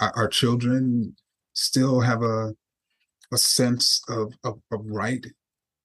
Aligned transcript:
our, 0.00 0.28
children 0.28 1.14
still 1.52 2.00
have 2.00 2.22
a 2.22 2.54
a 3.32 3.38
sense 3.38 4.02
of, 4.08 4.34
of, 4.44 4.60
of 4.70 4.80
right 4.84 5.24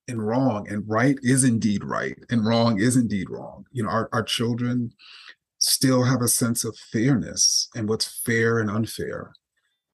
and 0.10 0.26
wrong 0.26 0.68
and 0.70 0.83
right 0.86 1.18
is 1.24 1.46
indeed 1.46 1.83
right 1.83 2.17
and 2.29 2.46
wrong 2.46 2.79
is 2.79 2.97
indeed 2.97 3.29
wrong. 3.29 3.65
You 3.71 3.83
know 3.83 3.89
our, 3.89 4.09
our 4.12 4.23
children 4.23 4.91
still 5.59 6.04
have 6.04 6.21
a 6.21 6.28
sense 6.28 6.63
of 6.63 6.78
fairness 6.91 7.70
and 7.75 7.89
what's 7.89 8.21
fair 8.21 8.59
and 8.59 8.70
unfair. 8.70 9.33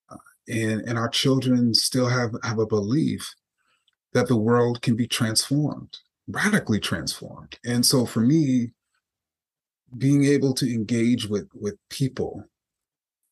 Uh, 0.09 0.17
and 0.47 0.81
and 0.81 0.97
our 0.97 1.09
children 1.09 1.73
still 1.73 2.07
have 2.07 2.31
have 2.43 2.59
a 2.59 2.67
belief 2.67 3.33
that 4.13 4.27
the 4.27 4.37
world 4.37 4.81
can 4.81 4.95
be 4.95 5.07
transformed 5.07 5.97
radically 6.27 6.79
transformed. 6.79 7.57
And 7.65 7.85
so 7.85 8.05
for 8.05 8.21
me 8.21 8.71
being 9.97 10.25
able 10.25 10.53
to 10.55 10.73
engage 10.73 11.27
with 11.27 11.47
with 11.53 11.75
people 11.89 12.43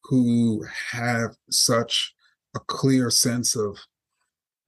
who 0.06 0.66
have 0.92 1.36
such 1.50 2.14
a 2.56 2.60
clear 2.60 3.10
sense 3.10 3.56
of 3.56 3.78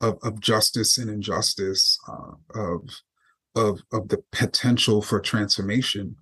of, 0.02 0.18
of 0.22 0.40
justice 0.42 0.98
and 0.98 1.10
injustice, 1.10 1.98
uh, 2.08 2.60
of 2.60 2.90
of 3.56 3.82
of 3.92 4.10
the 4.10 4.24
potential 4.32 5.02
for 5.02 5.20
transformation, 5.20 6.16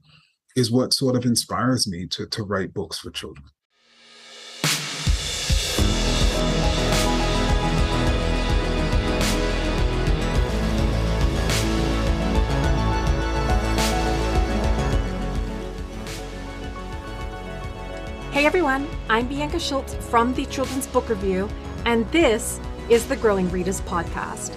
is 0.56 0.72
what 0.72 0.94
sort 0.94 1.16
of 1.16 1.26
inspires 1.26 1.88
me 1.88 2.06
to 2.08 2.26
to 2.28 2.44
write 2.44 2.74
books 2.74 3.00
for 3.00 3.12
children. 3.12 3.46
Hey 18.42 18.48
everyone, 18.48 18.88
I'm 19.08 19.28
Bianca 19.28 19.60
Schulze 19.60 19.94
from 20.10 20.34
the 20.34 20.48
Children's 20.48 20.88
Book 20.88 21.10
Review, 21.10 21.48
and 21.86 22.12
this 22.12 22.60
is 22.90 23.08
the 23.08 23.16
Growing 23.16 23.48
Readers 23.52 23.82
Podcast. 23.82 24.56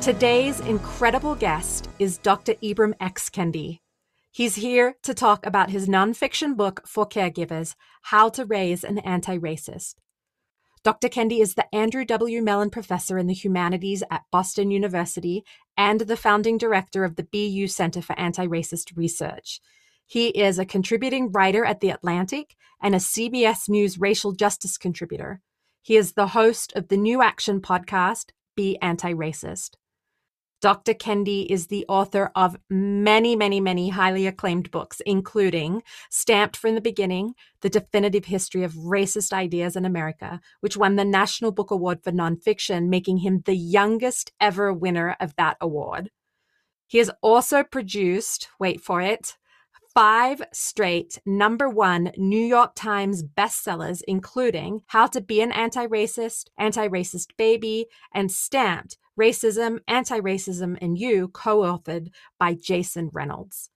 Today's 0.00 0.58
incredible 0.58 1.36
guest 1.36 1.88
is 2.00 2.18
Dr. 2.18 2.54
Ibram 2.54 2.94
X. 2.98 3.30
Kendi. 3.30 3.78
He's 4.32 4.56
here 4.56 4.96
to 5.04 5.14
talk 5.14 5.46
about 5.46 5.70
his 5.70 5.86
nonfiction 5.86 6.56
book 6.56 6.82
for 6.84 7.08
caregivers, 7.08 7.76
How 8.02 8.28
to 8.30 8.44
Raise 8.44 8.82
an 8.82 8.98
Anti 8.98 9.38
Racist. 9.38 9.94
Dr. 10.82 11.08
Kendi 11.08 11.38
is 11.38 11.54
the 11.54 11.72
Andrew 11.72 12.04
W. 12.04 12.42
Mellon 12.42 12.70
Professor 12.70 13.16
in 13.16 13.28
the 13.28 13.32
Humanities 13.32 14.02
at 14.10 14.24
Boston 14.32 14.72
University 14.72 15.44
and 15.76 16.00
the 16.00 16.16
founding 16.16 16.58
director 16.58 17.04
of 17.04 17.14
the 17.14 17.28
BU 17.30 17.68
Center 17.68 18.02
for 18.02 18.18
Anti 18.18 18.48
Racist 18.48 18.96
Research. 18.96 19.60
He 20.12 20.28
is 20.28 20.58
a 20.58 20.66
contributing 20.66 21.32
writer 21.32 21.64
at 21.64 21.80
The 21.80 21.88
Atlantic 21.88 22.54
and 22.82 22.94
a 22.94 22.98
CBS 22.98 23.66
News 23.66 23.98
racial 23.98 24.32
justice 24.32 24.76
contributor. 24.76 25.40
He 25.80 25.96
is 25.96 26.12
the 26.12 26.26
host 26.26 26.70
of 26.76 26.88
the 26.88 26.98
New 26.98 27.22
Action 27.22 27.62
podcast, 27.62 28.26
Be 28.54 28.76
Anti 28.82 29.14
Racist. 29.14 29.76
Dr. 30.60 30.92
Kendi 30.92 31.46
is 31.46 31.68
the 31.68 31.86
author 31.88 32.30
of 32.36 32.58
many, 32.68 33.34
many, 33.34 33.58
many 33.58 33.88
highly 33.88 34.26
acclaimed 34.26 34.70
books, 34.70 35.00
including 35.06 35.82
Stamped 36.10 36.58
from 36.58 36.74
the 36.74 36.82
Beginning, 36.82 37.32
The 37.62 37.70
Definitive 37.70 38.26
History 38.26 38.64
of 38.64 38.74
Racist 38.74 39.32
Ideas 39.32 39.76
in 39.76 39.86
America, 39.86 40.42
which 40.60 40.76
won 40.76 40.96
the 40.96 41.06
National 41.06 41.52
Book 41.52 41.70
Award 41.70 42.04
for 42.04 42.12
Nonfiction, 42.12 42.90
making 42.90 43.20
him 43.20 43.40
the 43.46 43.56
youngest 43.56 44.30
ever 44.38 44.74
winner 44.74 45.16
of 45.20 45.34
that 45.36 45.56
award. 45.58 46.10
He 46.86 46.98
has 46.98 47.10
also 47.22 47.64
produced, 47.64 48.48
wait 48.60 48.82
for 48.82 49.00
it, 49.00 49.38
five 49.94 50.42
straight 50.52 51.18
number 51.26 51.68
one 51.68 52.12
New 52.16 52.44
York 52.44 52.72
Times 52.74 53.22
bestsellers, 53.22 54.02
including 54.08 54.82
How 54.86 55.06
to 55.08 55.20
Be 55.20 55.40
an 55.42 55.52
Anti 55.52 55.86
Racist, 55.86 56.48
Anti 56.56 56.88
Racist 56.88 57.36
Baby, 57.36 57.86
and 58.14 58.30
Stamped 58.30 58.96
Racism, 59.18 59.80
Anti 59.86 60.20
Racism, 60.20 60.78
and 60.80 60.98
You, 60.98 61.28
co 61.28 61.60
authored 61.60 62.08
by 62.38 62.54
Jason 62.54 63.10
Reynolds. 63.12 63.70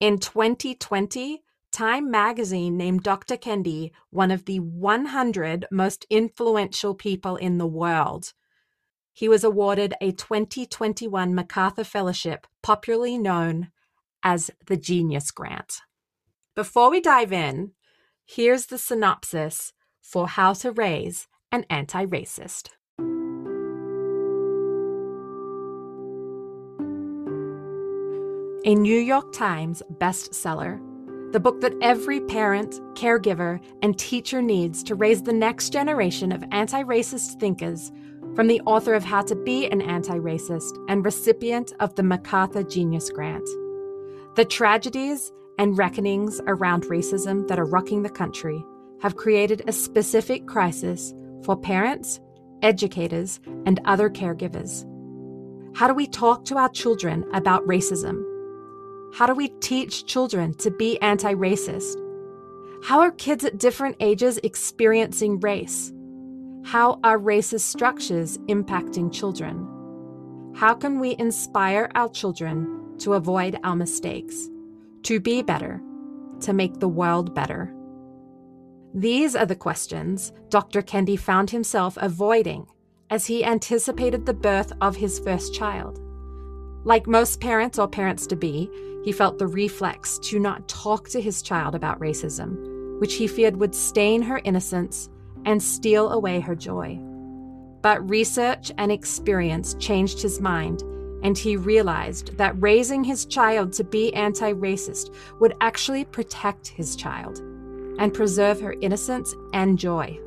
In 0.00 0.18
2020, 0.18 1.42
Time 1.70 2.10
magazine 2.10 2.78
named 2.78 3.02
Dr. 3.02 3.36
Kendi 3.36 3.90
one 4.08 4.30
of 4.30 4.46
the 4.46 4.58
100 4.58 5.66
most 5.70 6.06
influential 6.08 6.94
people 6.94 7.36
in 7.36 7.58
the 7.58 7.66
world. 7.66 8.32
He 9.12 9.28
was 9.28 9.44
awarded 9.44 9.94
a 10.00 10.12
2021 10.12 11.34
MacArthur 11.34 11.84
Fellowship, 11.84 12.46
popularly 12.62 13.18
known 13.18 13.70
as 14.22 14.50
the 14.66 14.76
Genius 14.76 15.30
Grant. 15.30 15.80
Before 16.54 16.90
we 16.90 17.00
dive 17.00 17.32
in, 17.32 17.72
here's 18.26 18.66
the 18.66 18.78
synopsis 18.78 19.72
for 20.00 20.28
How 20.28 20.52
to 20.54 20.72
Raise 20.72 21.28
an 21.52 21.64
Anti 21.70 22.04
Racist. 22.06 22.70
A 28.64 28.74
New 28.74 28.98
York 28.98 29.32
Times 29.32 29.82
bestseller, 29.98 30.78
the 31.32 31.40
book 31.40 31.60
that 31.60 31.72
every 31.80 32.20
parent, 32.20 32.80
caregiver, 32.94 33.60
and 33.82 33.98
teacher 33.98 34.42
needs 34.42 34.82
to 34.82 34.94
raise 34.94 35.22
the 35.22 35.32
next 35.32 35.72
generation 35.72 36.32
of 36.32 36.44
anti 36.52 36.82
racist 36.82 37.38
thinkers 37.38 37.92
from 38.34 38.46
the 38.46 38.60
author 38.66 38.94
of 38.94 39.04
How 39.04 39.22
to 39.22 39.36
Be 39.36 39.66
an 39.68 39.80
Anti 39.80 40.18
Racist 40.18 40.76
and 40.88 41.04
recipient 41.04 41.72
of 41.80 41.94
the 41.94 42.02
MacArthur 42.02 42.62
Genius 42.62 43.10
Grant. 43.10 43.48
The 44.38 44.44
tragedies 44.44 45.32
and 45.58 45.76
reckonings 45.76 46.40
around 46.46 46.84
racism 46.84 47.48
that 47.48 47.58
are 47.58 47.64
rocking 47.64 48.04
the 48.04 48.08
country 48.08 48.64
have 49.02 49.16
created 49.16 49.64
a 49.66 49.72
specific 49.72 50.46
crisis 50.46 51.12
for 51.42 51.56
parents, 51.56 52.20
educators, 52.62 53.40
and 53.66 53.80
other 53.84 54.08
caregivers. 54.08 54.86
How 55.76 55.88
do 55.88 55.94
we 55.94 56.06
talk 56.06 56.44
to 56.44 56.56
our 56.56 56.68
children 56.68 57.24
about 57.34 57.66
racism? 57.66 58.22
How 59.12 59.26
do 59.26 59.34
we 59.34 59.48
teach 59.58 60.06
children 60.06 60.54
to 60.58 60.70
be 60.70 61.02
anti 61.02 61.34
racist? 61.34 61.96
How 62.84 63.00
are 63.00 63.10
kids 63.10 63.44
at 63.44 63.58
different 63.58 63.96
ages 63.98 64.38
experiencing 64.44 65.40
race? 65.40 65.92
How 66.64 67.00
are 67.02 67.18
racist 67.18 67.62
structures 67.62 68.38
impacting 68.46 69.12
children? 69.12 69.66
How 70.54 70.74
can 70.74 71.00
we 71.00 71.16
inspire 71.18 71.90
our 71.96 72.08
children 72.08 72.77
to 73.00 73.14
avoid 73.14 73.58
our 73.64 73.76
mistakes, 73.76 74.48
to 75.04 75.20
be 75.20 75.42
better, 75.42 75.80
to 76.40 76.52
make 76.52 76.80
the 76.80 76.88
world 76.88 77.34
better? 77.34 77.74
These 78.94 79.36
are 79.36 79.46
the 79.46 79.56
questions 79.56 80.32
Dr. 80.48 80.82
Kendi 80.82 81.18
found 81.18 81.50
himself 81.50 81.98
avoiding 82.00 82.66
as 83.10 83.26
he 83.26 83.44
anticipated 83.44 84.26
the 84.26 84.34
birth 84.34 84.72
of 84.80 84.96
his 84.96 85.18
first 85.18 85.54
child. 85.54 86.00
Like 86.84 87.06
most 87.06 87.40
parents 87.40 87.78
or 87.78 87.88
parents 87.88 88.26
to 88.28 88.36
be, 88.36 88.70
he 89.04 89.12
felt 89.12 89.38
the 89.38 89.46
reflex 89.46 90.18
to 90.24 90.38
not 90.38 90.68
talk 90.68 91.08
to 91.10 91.20
his 91.20 91.42
child 91.42 91.74
about 91.74 92.00
racism, 92.00 93.00
which 93.00 93.14
he 93.14 93.26
feared 93.26 93.56
would 93.56 93.74
stain 93.74 94.22
her 94.22 94.40
innocence 94.44 95.08
and 95.44 95.62
steal 95.62 96.10
away 96.10 96.40
her 96.40 96.54
joy. 96.54 96.98
But 97.82 98.08
research 98.08 98.72
and 98.78 98.90
experience 98.90 99.74
changed 99.74 100.20
his 100.20 100.40
mind 100.40 100.82
and 101.22 101.36
he 101.36 101.56
realized 101.56 102.36
that 102.36 102.60
raising 102.60 103.04
his 103.04 103.26
child 103.26 103.72
to 103.74 103.84
be 103.84 104.12
anti 104.14 104.52
racist 104.52 105.14
would 105.40 105.54
actually 105.60 106.04
protect 106.04 106.68
his 106.68 106.96
child 106.96 107.38
and 107.98 108.14
preserve 108.14 108.60
her 108.60 108.74
innocence 108.80 109.34
and 109.52 109.78
joy. 109.78 110.18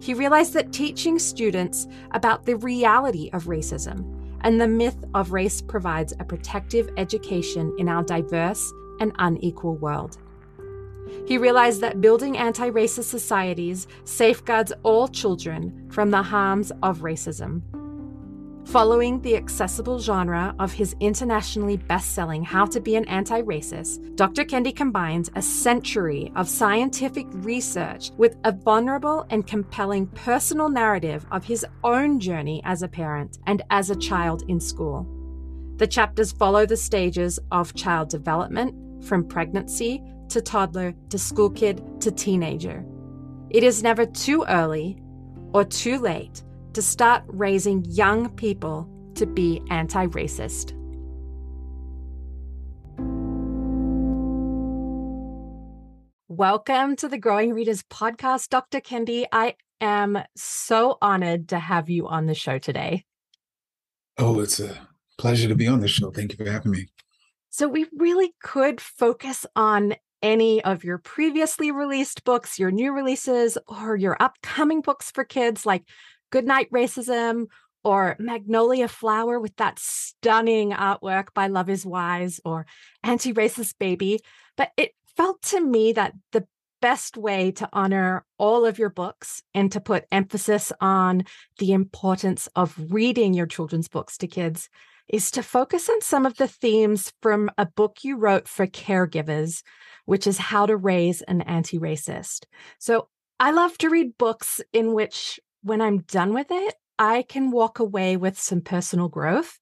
He 0.00 0.14
realized 0.14 0.52
that 0.54 0.72
teaching 0.72 1.18
students 1.18 1.86
about 2.12 2.44
the 2.44 2.56
reality 2.56 3.30
of 3.32 3.44
racism 3.44 4.18
and 4.42 4.60
the 4.60 4.68
myth 4.68 5.04
of 5.14 5.32
race 5.32 5.60
provides 5.60 6.12
a 6.18 6.24
protective 6.24 6.90
education 6.96 7.74
in 7.78 7.88
our 7.88 8.02
diverse 8.02 8.72
and 9.00 9.12
unequal 9.18 9.76
world. 9.76 10.18
He 11.26 11.38
realized 11.38 11.80
that 11.82 12.00
building 12.00 12.36
anti 12.38 12.70
racist 12.70 13.04
societies 13.04 13.86
safeguards 14.04 14.72
all 14.82 15.08
children 15.08 15.88
from 15.90 16.10
the 16.10 16.22
harms 16.22 16.72
of 16.82 17.00
racism 17.00 17.62
Following 18.72 19.20
the 19.20 19.36
accessible 19.36 19.98
genre 19.98 20.54
of 20.58 20.72
his 20.72 20.96
internationally 20.98 21.76
best 21.76 22.12
selling 22.14 22.42
How 22.42 22.64
to 22.64 22.80
Be 22.80 22.96
an 22.96 23.04
Anti 23.04 23.42
Racist, 23.42 24.16
Dr. 24.16 24.46
Kendi 24.46 24.74
combines 24.74 25.30
a 25.36 25.42
century 25.42 26.32
of 26.36 26.48
scientific 26.48 27.26
research 27.32 28.12
with 28.16 28.38
a 28.44 28.52
vulnerable 28.52 29.26
and 29.28 29.46
compelling 29.46 30.06
personal 30.06 30.70
narrative 30.70 31.26
of 31.30 31.44
his 31.44 31.66
own 31.84 32.18
journey 32.18 32.62
as 32.64 32.82
a 32.82 32.88
parent 32.88 33.36
and 33.46 33.60
as 33.68 33.90
a 33.90 33.96
child 33.96 34.42
in 34.48 34.58
school. 34.58 35.06
The 35.76 35.86
chapters 35.86 36.32
follow 36.32 36.64
the 36.64 36.78
stages 36.78 37.38
of 37.50 37.74
child 37.74 38.08
development 38.08 39.04
from 39.04 39.28
pregnancy 39.28 40.02
to 40.30 40.40
toddler 40.40 40.94
to 41.10 41.18
school 41.18 41.50
kid 41.50 41.84
to 42.00 42.10
teenager. 42.10 42.86
It 43.50 43.64
is 43.64 43.82
never 43.82 44.06
too 44.06 44.46
early 44.48 44.98
or 45.52 45.62
too 45.62 45.98
late 45.98 46.42
to 46.74 46.82
start 46.82 47.22
raising 47.26 47.84
young 47.84 48.30
people 48.36 48.88
to 49.14 49.26
be 49.26 49.62
anti 49.70 50.06
racist. 50.06 50.72
Welcome 56.28 56.96
to 56.96 57.08
the 57.08 57.18
Growing 57.18 57.52
Readers 57.52 57.82
podcast, 57.82 58.48
Dr. 58.48 58.80
Kendi. 58.80 59.26
I 59.30 59.54
am 59.82 60.18
so 60.34 60.96
honored 61.02 61.50
to 61.50 61.58
have 61.58 61.90
you 61.90 62.08
on 62.08 62.24
the 62.24 62.34
show 62.34 62.58
today. 62.58 63.04
Oh, 64.16 64.40
it's 64.40 64.58
a 64.58 64.88
pleasure 65.18 65.48
to 65.48 65.54
be 65.54 65.66
on 65.66 65.80
the 65.80 65.88
show. 65.88 66.10
Thank 66.10 66.32
you 66.32 66.42
for 66.42 66.50
having 66.50 66.72
me. 66.72 66.88
So, 67.50 67.68
we 67.68 67.86
really 67.98 68.32
could 68.42 68.80
focus 68.80 69.44
on 69.54 69.94
any 70.22 70.64
of 70.64 70.84
your 70.84 70.98
previously 70.98 71.70
released 71.70 72.24
books, 72.24 72.58
your 72.58 72.70
new 72.70 72.94
releases, 72.94 73.58
or 73.68 73.96
your 73.96 74.16
upcoming 74.20 74.80
books 74.80 75.10
for 75.10 75.24
kids 75.24 75.66
like 75.66 75.84
Goodnight 76.32 76.70
Racism 76.72 77.46
or 77.84 78.16
Magnolia 78.18 78.88
Flower 78.88 79.38
with 79.38 79.54
that 79.56 79.78
stunning 79.78 80.70
artwork 80.70 81.34
by 81.34 81.46
Loveis 81.46 81.84
Wise 81.84 82.40
or 82.44 82.66
Anti 83.04 83.32
Racist 83.32 83.74
Baby. 83.78 84.20
But 84.56 84.72
it 84.76 84.94
felt 85.16 85.42
to 85.42 85.60
me 85.60 85.92
that 85.92 86.14
the 86.32 86.46
best 86.80 87.16
way 87.16 87.52
to 87.52 87.68
honor 87.72 88.24
all 88.38 88.64
of 88.64 88.78
your 88.78 88.88
books 88.88 89.42
and 89.54 89.70
to 89.70 89.80
put 89.80 90.06
emphasis 90.10 90.72
on 90.80 91.24
the 91.58 91.72
importance 91.72 92.48
of 92.56 92.74
reading 92.90 93.34
your 93.34 93.46
children's 93.46 93.88
books 93.88 94.18
to 94.18 94.26
kids 94.26 94.68
is 95.08 95.30
to 95.32 95.42
focus 95.42 95.88
on 95.88 96.00
some 96.00 96.24
of 96.24 96.36
the 96.38 96.48
themes 96.48 97.12
from 97.20 97.50
a 97.58 97.66
book 97.66 97.98
you 98.02 98.16
wrote 98.16 98.48
for 98.48 98.66
caregivers, 98.66 99.62
which 100.06 100.26
is 100.26 100.38
How 100.38 100.66
to 100.66 100.76
Raise 100.76 101.20
an 101.22 101.42
Anti 101.42 101.78
Racist. 101.78 102.46
So 102.78 103.08
I 103.38 103.50
love 103.50 103.76
to 103.78 103.90
read 103.90 104.16
books 104.18 104.60
in 104.72 104.94
which, 104.94 105.38
when 105.62 105.80
I'm 105.80 105.98
done 105.98 106.34
with 106.34 106.48
it, 106.50 106.74
I 106.98 107.22
can 107.22 107.50
walk 107.50 107.78
away 107.78 108.16
with 108.16 108.38
some 108.38 108.60
personal 108.60 109.08
growth. 109.08 109.58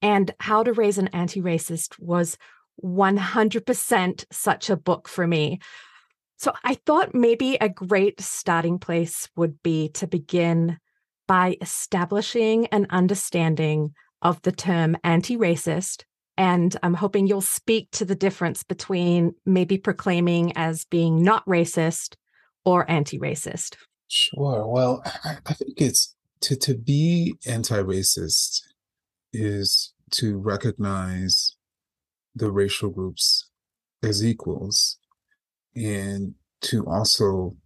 And 0.00 0.32
How 0.40 0.62
to 0.62 0.72
Raise 0.72 0.98
an 0.98 1.08
Anti 1.08 1.40
Racist 1.40 1.98
was 1.98 2.36
100% 2.82 4.24
such 4.32 4.70
a 4.70 4.76
book 4.76 5.08
for 5.08 5.26
me. 5.26 5.60
So 6.38 6.52
I 6.64 6.74
thought 6.86 7.14
maybe 7.14 7.54
a 7.54 7.68
great 7.68 8.20
starting 8.20 8.78
place 8.78 9.28
would 9.36 9.62
be 9.62 9.90
to 9.90 10.08
begin 10.08 10.78
by 11.28 11.56
establishing 11.60 12.66
an 12.66 12.86
understanding 12.90 13.94
of 14.22 14.42
the 14.42 14.50
term 14.50 14.96
anti 15.04 15.36
racist. 15.36 16.02
And 16.36 16.76
I'm 16.82 16.94
hoping 16.94 17.26
you'll 17.26 17.42
speak 17.42 17.90
to 17.92 18.04
the 18.04 18.16
difference 18.16 18.64
between 18.64 19.34
maybe 19.46 19.78
proclaiming 19.78 20.56
as 20.56 20.84
being 20.86 21.22
not 21.22 21.46
racist 21.46 22.16
or 22.64 22.90
anti 22.90 23.18
racist. 23.18 23.76
Sure. 24.12 24.68
Well, 24.68 25.02
I, 25.24 25.54
think 25.54 25.80
it's 25.80 26.16
to, 26.42 26.56
to 26.56 26.76
be 26.76 27.36
anti 27.46 27.78
racist 27.82 28.62
is 29.32 29.94
to 30.12 30.38
recognize 30.38 31.56
the 32.34 32.52
racial 32.52 32.90
groups 32.90 33.50
as 34.02 34.24
equals 34.24 34.98
and 35.76 36.34
to 36.62 36.84
also 36.86 37.56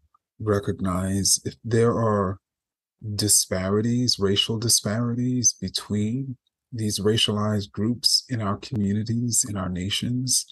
recognize 0.40 1.40
if 1.44 1.56
there 1.64 1.93
are 1.93 2.38
disparities, 3.16 4.19
racial 4.20 4.58
disparities 4.58 5.54
between 5.60 6.37
these 6.72 7.00
racialized 7.00 7.72
groups 7.72 8.25
in 8.28 8.43
our 8.43 8.58
communities, 8.58 9.46
in 9.48 9.56
our 9.56 9.70
nations, 9.70 10.46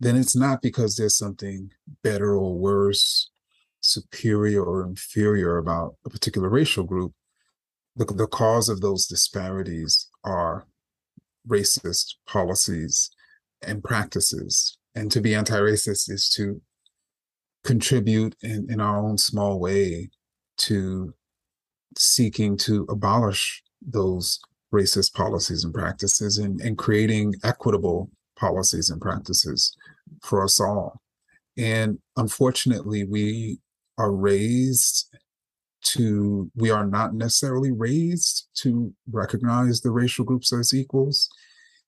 then 0.00 0.16
it's 0.16 0.36
not 0.36 0.62
because 0.62 0.96
there's 0.96 1.18
something 1.18 1.70
better 2.04 2.36
or 2.36 2.58
worse, 2.58 3.31
superior 3.82 4.64
or 4.64 4.84
inferior 4.86 5.58
about 5.58 5.96
a 6.06 6.10
particular 6.10 6.48
racial 6.48 6.84
group. 6.84 7.12
The, 7.96 8.06
the 8.06 8.26
cause 8.26 8.68
of 8.68 8.80
those 8.80 9.06
disparities 9.06 10.08
are 10.24 10.66
racist 11.46 12.14
policies 12.26 13.10
and 13.60 13.84
practices. 13.84 14.78
And 14.94 15.10
to 15.12 15.20
be 15.20 15.34
anti 15.34 15.58
racist 15.58 16.10
is 16.10 16.30
to 16.36 16.62
contribute 17.64 18.34
in, 18.42 18.66
in 18.70 18.80
our 18.80 18.98
own 18.98 19.18
small 19.18 19.60
way 19.60 20.10
to 20.58 21.14
seeking 21.96 22.56
to 22.56 22.86
abolish 22.88 23.62
those 23.80 24.40
racist 24.72 25.12
policies 25.12 25.64
and 25.64 25.74
practices 25.74 26.38
and, 26.38 26.60
and 26.60 26.78
creating 26.78 27.34
equitable 27.44 28.10
policies 28.36 28.90
and 28.90 29.00
practices 29.00 29.76
for 30.22 30.42
us 30.42 30.60
all. 30.60 31.00
And 31.56 31.98
unfortunately, 32.16 33.04
we 33.04 33.58
are 33.98 34.12
raised 34.12 35.08
to, 35.82 36.50
we 36.54 36.70
are 36.70 36.86
not 36.86 37.14
necessarily 37.14 37.72
raised 37.72 38.48
to 38.54 38.94
recognize 39.10 39.80
the 39.80 39.90
racial 39.90 40.24
groups 40.24 40.52
as 40.52 40.72
equals. 40.72 41.28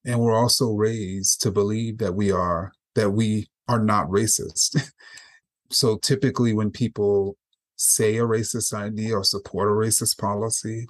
And 0.04 0.20
we're 0.20 0.36
also 0.36 0.72
raised 0.72 1.40
to 1.42 1.50
believe 1.50 1.98
that 1.98 2.14
we 2.14 2.30
are, 2.30 2.72
that 2.94 3.10
we 3.10 3.48
are 3.68 3.82
not 3.82 4.08
racist. 4.08 4.90
so 5.70 5.96
typically 5.96 6.52
when 6.52 6.70
people 6.70 7.36
say 7.76 8.16
a 8.16 8.22
racist 8.22 8.74
idea 8.74 9.16
or 9.16 9.24
support 9.24 9.68
a 9.68 9.72
racist 9.72 10.18
policy, 10.18 10.86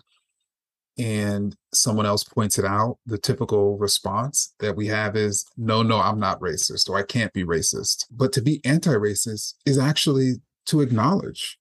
and 0.96 1.56
someone 1.72 2.06
else 2.06 2.22
points 2.22 2.58
it 2.58 2.64
out, 2.64 2.98
the 3.04 3.18
typical 3.18 3.76
response 3.78 4.54
that 4.60 4.76
we 4.76 4.86
have 4.86 5.16
is, 5.16 5.44
no, 5.56 5.82
no, 5.82 5.98
I'm 5.98 6.20
not 6.20 6.40
racist 6.40 6.88
or 6.88 6.96
I 6.96 7.02
can't 7.02 7.32
be 7.32 7.44
racist. 7.44 8.06
But 8.10 8.32
to 8.34 8.42
be 8.42 8.60
anti 8.64 8.92
racist 8.92 9.54
is 9.66 9.78
actually 9.78 10.34
to 10.66 10.80
acknowledge 10.80 11.58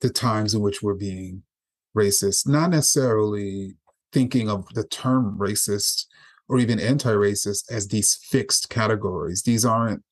the 0.00 0.10
times 0.10 0.54
in 0.54 0.60
which 0.60 0.82
we're 0.82 0.94
being 0.94 1.42
racist, 1.96 2.46
not 2.46 2.70
necessarily 2.70 3.74
thinking 4.12 4.48
of 4.48 4.66
the 4.74 4.84
term 4.84 5.36
racist 5.38 6.06
or 6.48 6.58
even 6.58 6.80
anti 6.80 7.12
racist 7.12 7.70
as 7.70 7.88
these 7.88 8.14
fixed 8.14 8.70
categories. 8.70 9.42
These 9.42 9.64
aren't 9.64 10.02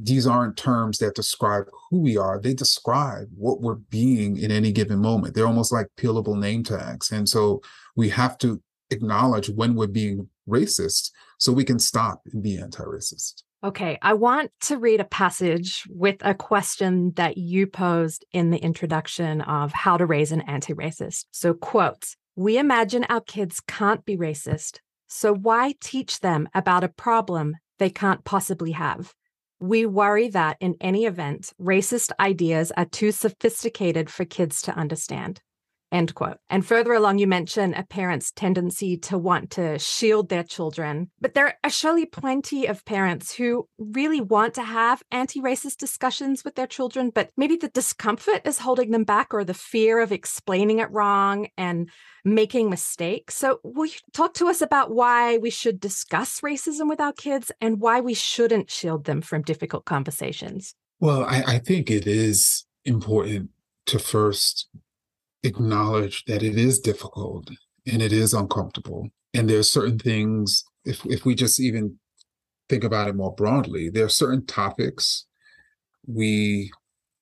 these 0.00 0.26
aren't 0.26 0.56
terms 0.56 0.98
that 0.98 1.16
describe 1.16 1.64
who 1.90 1.98
we 2.00 2.16
are. 2.16 2.40
They 2.40 2.54
describe 2.54 3.28
what 3.36 3.60
we're 3.60 3.74
being 3.74 4.36
in 4.36 4.52
any 4.52 4.70
given 4.70 5.00
moment. 5.00 5.34
They're 5.34 5.46
almost 5.46 5.72
like 5.72 5.88
peelable 5.96 6.38
name 6.38 6.62
tags. 6.62 7.10
And 7.10 7.28
so 7.28 7.62
we 7.96 8.08
have 8.10 8.38
to 8.38 8.62
acknowledge 8.90 9.50
when 9.50 9.74
we're 9.74 9.88
being 9.88 10.28
racist 10.48 11.10
so 11.38 11.52
we 11.52 11.64
can 11.64 11.80
stop 11.80 12.22
and 12.32 12.42
be 12.42 12.58
anti 12.58 12.84
racist. 12.84 13.42
Okay, 13.64 13.98
I 14.02 14.14
want 14.14 14.52
to 14.62 14.78
read 14.78 15.00
a 15.00 15.04
passage 15.04 15.82
with 15.90 16.18
a 16.20 16.32
question 16.32 17.12
that 17.16 17.36
you 17.36 17.66
posed 17.66 18.24
in 18.32 18.50
the 18.50 18.58
introduction 18.58 19.40
of 19.40 19.72
how 19.72 19.96
to 19.96 20.06
raise 20.06 20.30
an 20.30 20.42
anti 20.42 20.74
racist. 20.74 21.24
So, 21.32 21.54
quote, 21.54 22.14
we 22.36 22.56
imagine 22.56 23.04
our 23.08 23.20
kids 23.20 23.58
can't 23.66 24.04
be 24.04 24.16
racist. 24.16 24.78
So, 25.08 25.34
why 25.34 25.74
teach 25.80 26.20
them 26.20 26.48
about 26.54 26.84
a 26.84 26.88
problem 26.88 27.56
they 27.80 27.90
can't 27.90 28.22
possibly 28.22 28.72
have? 28.72 29.12
We 29.58 29.86
worry 29.86 30.28
that 30.28 30.56
in 30.60 30.76
any 30.80 31.04
event, 31.04 31.52
racist 31.60 32.12
ideas 32.20 32.70
are 32.76 32.84
too 32.84 33.10
sophisticated 33.10 34.08
for 34.08 34.24
kids 34.24 34.62
to 34.62 34.76
understand. 34.76 35.40
End 35.90 36.14
quote. 36.14 36.36
And 36.50 36.66
further 36.66 36.92
along, 36.92 37.18
you 37.18 37.26
mention 37.26 37.72
a 37.72 37.82
parent's 37.82 38.30
tendency 38.30 38.98
to 38.98 39.16
want 39.16 39.50
to 39.52 39.78
shield 39.78 40.28
their 40.28 40.42
children. 40.42 41.10
But 41.18 41.32
there 41.32 41.58
are 41.64 41.70
surely 41.70 42.04
plenty 42.04 42.66
of 42.66 42.84
parents 42.84 43.34
who 43.34 43.68
really 43.78 44.20
want 44.20 44.52
to 44.54 44.62
have 44.62 45.02
anti 45.10 45.40
racist 45.40 45.78
discussions 45.78 46.44
with 46.44 46.56
their 46.56 46.66
children, 46.66 47.10
but 47.10 47.30
maybe 47.38 47.56
the 47.56 47.68
discomfort 47.68 48.42
is 48.44 48.58
holding 48.58 48.90
them 48.90 49.04
back 49.04 49.32
or 49.32 49.44
the 49.44 49.54
fear 49.54 50.00
of 50.00 50.12
explaining 50.12 50.78
it 50.78 50.90
wrong 50.90 51.48
and 51.56 51.88
making 52.22 52.68
mistakes. 52.68 53.34
So, 53.36 53.60
will 53.62 53.86
you 53.86 53.98
talk 54.12 54.34
to 54.34 54.48
us 54.48 54.60
about 54.60 54.90
why 54.90 55.38
we 55.38 55.50
should 55.50 55.80
discuss 55.80 56.40
racism 56.40 56.88
with 56.88 57.00
our 57.00 57.14
kids 57.14 57.50
and 57.62 57.80
why 57.80 58.00
we 58.00 58.12
shouldn't 58.12 58.70
shield 58.70 59.04
them 59.04 59.22
from 59.22 59.40
difficult 59.40 59.86
conversations? 59.86 60.74
Well, 61.00 61.24
I, 61.24 61.42
I 61.46 61.58
think 61.60 61.90
it 61.90 62.06
is 62.06 62.66
important 62.84 63.50
to 63.86 63.98
first 63.98 64.68
acknowledge 65.48 66.24
that 66.26 66.42
it 66.42 66.56
is 66.56 66.78
difficult 66.78 67.50
and 67.86 68.02
it 68.02 68.12
is 68.12 68.34
uncomfortable. 68.34 69.08
And 69.34 69.48
there 69.48 69.58
are 69.58 69.64
certain 69.64 69.98
things, 69.98 70.64
if, 70.84 71.04
if 71.06 71.24
we 71.24 71.34
just 71.34 71.60
even 71.60 71.98
think 72.68 72.84
about 72.84 73.08
it 73.08 73.16
more 73.16 73.34
broadly, 73.34 73.88
there 73.88 74.04
are 74.04 74.10
certain 74.10 74.46
topics 74.46 75.26
we 76.06 76.70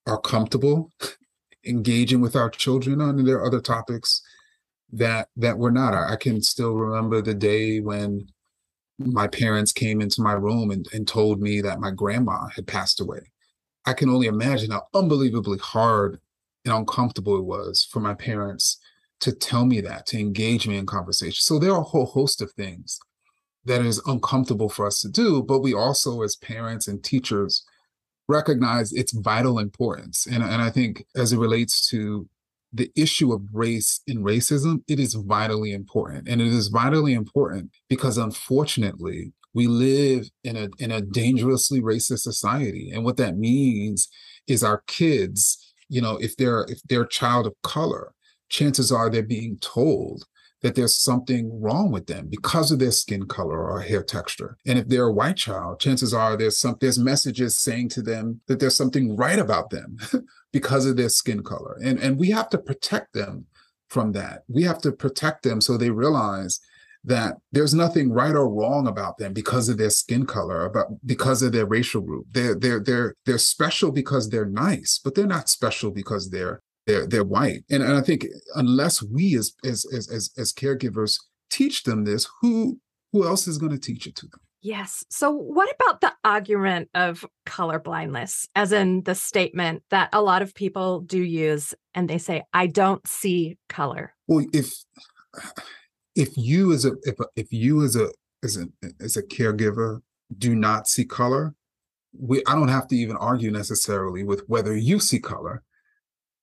are 0.07 0.21
comfortable 0.21 0.91
engaging 1.67 2.21
with 2.21 2.37
our 2.37 2.51
children 2.51 3.01
on, 3.01 3.19
and 3.19 3.27
there 3.27 3.39
are 3.39 3.47
other 3.47 3.61
topics 3.61 4.23
that 4.93 5.29
that 5.37 5.59
we're 5.59 5.71
not. 5.71 5.95
I 5.95 6.17
can 6.17 6.41
still 6.41 6.75
remember 6.75 7.21
the 7.21 7.35
day 7.35 7.81
when 7.81 8.29
my 8.99 9.27
parents 9.27 9.73
came 9.73 10.01
into 10.01 10.23
my 10.23 10.33
room 10.33 10.71
and, 10.71 10.87
and 10.93 11.07
told 11.07 11.41
me 11.41 11.61
that 11.61 11.81
my 11.81 11.91
grandma 11.91 12.49
had 12.55 12.67
passed 12.67 13.01
away. 13.01 13.21
I 13.85 13.93
can 13.93 14.09
only 14.09 14.27
imagine 14.27 14.71
how 14.71 14.87
unbelievably 14.95 15.59
hard 15.59 16.21
and 16.67 16.75
uncomfortable 16.75 17.39
it 17.39 17.45
was 17.45 17.87
for 17.91 18.01
my 18.01 18.13
parents 18.13 18.79
to 19.21 19.33
tell 19.33 19.65
me 19.65 19.81
that, 19.81 20.07
to 20.07 20.19
engage 20.19 20.69
me 20.69 20.77
in 20.77 20.85
conversation. 20.85 21.41
So 21.41 21.59
there 21.59 21.73
are 21.73 21.81
a 21.81 21.85
whole 21.85 22.07
host 22.07 22.43
of 22.43 22.53
things 22.53 22.99
that 23.65 23.81
is 23.81 24.03
uncomfortable 24.07 24.69
for 24.69 24.87
us 24.87 25.01
to 25.01 25.09
do, 25.09 25.43
but 25.43 25.61
we 25.61 25.73
also, 25.73 26.23
as 26.23 26.37
parents 26.37 26.87
and 26.87 27.03
teachers, 27.03 27.65
recognize 28.29 28.93
its 28.93 29.13
vital 29.13 29.59
importance. 29.59 30.27
And, 30.27 30.43
and 30.43 30.61
I 30.61 30.71
think 30.71 31.07
as 31.17 31.33
it 31.33 31.39
relates 31.39 31.89
to 31.89 32.29
the 32.73 32.91
issue 32.95 33.33
of 33.33 33.43
race 33.53 34.01
and 34.07 34.25
racism, 34.25 34.83
it 34.87 35.01
is 35.01 35.15
vitally 35.15 35.73
important. 35.73 36.29
And 36.29 36.43
it 36.43 36.49
is 36.49 36.69
vitally 36.69 37.15
important 37.15 37.71
because 37.89 38.19
unfortunately, 38.19 39.33
we 39.55 39.67
live 39.69 40.29
in 40.45 40.55
a 40.55 40.69
in 40.79 40.93
a 40.93 41.01
dangerously 41.01 41.81
racist 41.81 42.19
society 42.19 42.91
and 42.93 43.05
what 43.07 43.17
that 43.17 43.39
means 43.39 44.07
is 44.47 44.63
our 44.63 44.83
kids 44.87 45.66
you 45.89 46.01
know 46.01 46.17
if 46.17 46.37
they're 46.37 46.67
if 46.69 46.81
they're 46.89 47.03
a 47.03 47.09
child 47.09 47.47
of 47.47 47.55
color 47.63 48.13
chances 48.49 48.93
are 48.93 49.11
they're 49.11 49.23
being 49.23 49.59
told 49.59 50.25
that 50.63 50.75
there's 50.75 50.99
something 50.99 51.61
wrong 51.61 51.91
with 51.93 52.07
them 52.07 52.29
because 52.29 52.73
of 52.73 52.79
their 52.79 52.91
skin 52.91 53.27
color 53.27 53.63
or 53.71 53.81
hair 53.81 54.03
texture. 54.03 54.57
And 54.67 54.79
if 54.79 54.89
they're 54.89 55.07
a 55.07 55.13
white 55.13 55.37
child, 55.37 55.81
chances 55.81 56.15
are 56.15 56.37
there's 56.37 56.59
some 56.59 56.77
there's 56.81 56.99
messages 56.99 57.59
saying 57.59 57.91
to 57.91 58.03
them 58.03 58.41
that 58.49 58.59
there's 58.59 58.77
something 58.77 59.17
right 59.17 59.39
about 59.39 59.71
them 59.71 59.99
because 60.53 60.87
of 60.87 60.97
their 60.97 61.09
skin 61.09 61.43
color. 61.43 61.79
And 61.83 61.99
and 61.99 62.19
we 62.19 62.31
have 62.31 62.49
to 62.51 62.59
protect 62.59 63.13
them 63.13 63.47
from 63.91 64.13
that. 64.13 64.43
We 64.49 64.63
have 64.65 64.81
to 64.83 64.93
protect 64.93 65.43
them 65.43 65.61
so 65.61 65.77
they 65.77 65.91
realize 65.91 66.61
that 67.07 67.37
there's 67.53 67.73
nothing 67.73 68.11
right 68.11 68.35
or 68.35 68.49
wrong 68.49 68.87
about 68.87 69.17
them 69.19 69.33
because 69.33 69.69
of 69.69 69.79
their 69.79 69.91
skin 69.91 70.27
color, 70.27 70.65
about 70.65 70.89
because 71.07 71.41
of 71.41 71.53
their 71.53 71.65
racial 71.67 72.01
group. 72.01 72.27
They're 72.33 72.55
they're 72.55 72.81
they're 72.81 73.15
they're 73.25 73.39
special 73.39 73.93
because 73.93 74.29
they're 74.29 74.47
nice, 74.47 75.01
but 75.03 75.15
they're 75.15 75.27
not 75.27 75.49
special 75.49 75.91
because 75.91 76.31
they're 76.31 76.61
they're 76.87 77.07
they're 77.07 77.25
white. 77.25 77.65
And, 77.71 77.83
and 77.83 77.95
I 77.95 78.01
think 78.01 78.27
unless 78.55 79.03
we 79.03 79.37
as 79.37 79.55
as 79.65 79.87
as 79.95 80.11
as, 80.11 80.31
as 80.37 80.53
caregivers 80.53 81.21
teach 81.49 81.85
them 81.85 82.05
this, 82.05 82.29
who 82.43 82.81
who 83.13 83.27
else 83.27 83.47
is 83.47 83.59
going 83.59 83.73
to 83.73 83.79
teach 83.79 84.07
it 84.07 84.17
to 84.17 84.27
them? 84.27 84.41
Yes. 84.63 85.05
So, 85.11 85.31
what 85.31 85.73
about 85.79 86.01
the 86.01 86.13
argument 86.25 86.89
of 86.93 87.25
color 87.45 87.79
blindness, 87.79 88.49
as 88.57 88.73
in 88.73 89.05
the 89.05 89.15
statement 89.15 89.85
that 89.91 90.09
a 90.13 90.21
lot 90.21 90.43
of 90.43 90.57
people 90.57 91.01
do 91.01 91.23
use 91.23 91.73
and 91.95 92.11
they 92.11 92.19
say, 92.19 92.43
I 92.53 92.67
don't 92.67 93.07
see 93.07 93.59
color? 93.69 94.13
Well, 94.27 94.45
if 94.53 94.73
if 96.17 96.37
you 96.37 96.73
as 96.73 96.85
a 96.85 96.93
if, 97.03 97.17
if 97.37 97.53
you 97.53 97.85
as 97.85 97.95
a 97.95 98.09
as 98.43 98.57
a 98.57 98.67
as 99.01 99.17
a 99.17 99.23
caregiver 99.23 100.01
do 100.37 100.57
not 100.57 100.89
see 100.89 101.05
color, 101.05 101.55
we 102.19 102.43
I 102.47 102.55
don't 102.55 102.69
have 102.69 102.89
to 102.89 102.97
even 102.97 103.17
argue 103.17 103.51
necessarily 103.51 104.25
with 104.25 104.43
whether 104.49 104.77
you 104.77 104.99
see 104.99 105.21
color 105.21 105.63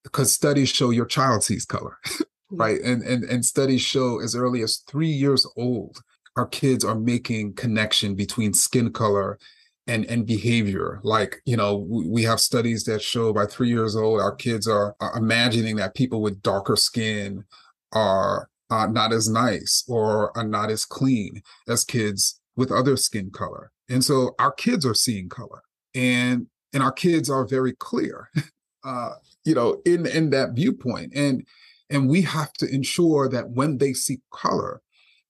because 0.03 0.32
studies 0.32 0.70
show 0.70 0.92
your 0.92 1.06
child 1.06 1.44
sees 1.44 1.65
color, 1.65 1.98
right? 2.51 2.80
And, 2.82 3.01
and, 3.03 3.24
and 3.24 3.46
studies 3.46 3.82
show 3.82 4.20
as 4.20 4.36
early 4.36 4.62
as 4.62 4.84
three 4.88 5.08
years 5.08 5.48
old, 5.56 6.01
our 6.36 6.46
kids 6.46 6.84
are 6.84 6.96
making 6.96 7.53
connection 7.53 8.13
between 8.15 8.53
skin 8.53 8.92
color 8.92 9.39
and 9.88 10.06
and 10.06 10.25
behavior 10.25 11.01
like 11.03 11.42
you 11.44 11.58
know 11.58 11.75
we 11.89 12.24
have 12.24 12.39
studies 12.39 12.86
that 12.86 13.01
show 13.01 13.34
by 13.34 13.46
three 13.46 13.68
years 13.68 13.98
old 13.98 14.22
our 14.22 14.34
kids 14.34 14.65
are, 14.65 14.96
are 15.01 15.18
imagining 15.18 15.75
that 15.75 15.94
people 15.94 16.22
with 16.22 16.42
darker 16.42 16.77
skin 16.77 17.44
are 17.92 18.48
uh, 18.74 18.88
not 18.88 19.13
as 19.13 19.30
nice 19.30 19.84
or 19.88 20.36
are 20.38 20.48
not 20.48 20.70
as 20.70 20.86
clean 20.86 21.42
as 21.68 21.84
kids 21.84 22.39
with 22.56 22.72
other 22.72 22.98
skin 22.98 23.30
color 23.30 23.72
and 23.89 24.03
so 24.03 24.36
our 24.39 24.51
kids 24.51 24.86
are 24.86 24.94
seeing 24.94 25.30
color 25.30 25.62
and 25.94 26.48
and 26.74 26.82
our 26.82 26.92
kids 26.92 27.30
are 27.30 27.46
very 27.46 27.74
clear 27.74 28.30
uh, 28.84 29.13
you 29.46 29.56
know, 29.56 29.82
in 29.86 30.06
in 30.06 30.30
that 30.32 30.51
viewpoint. 30.53 31.13
And 31.15 31.46
and 31.89 32.10
we 32.10 32.22
have 32.22 32.53
to 32.53 32.74
ensure 32.74 33.30
that 33.30 33.51
when 33.51 33.77
they 33.77 33.94
see 33.94 34.20
color, 34.32 34.82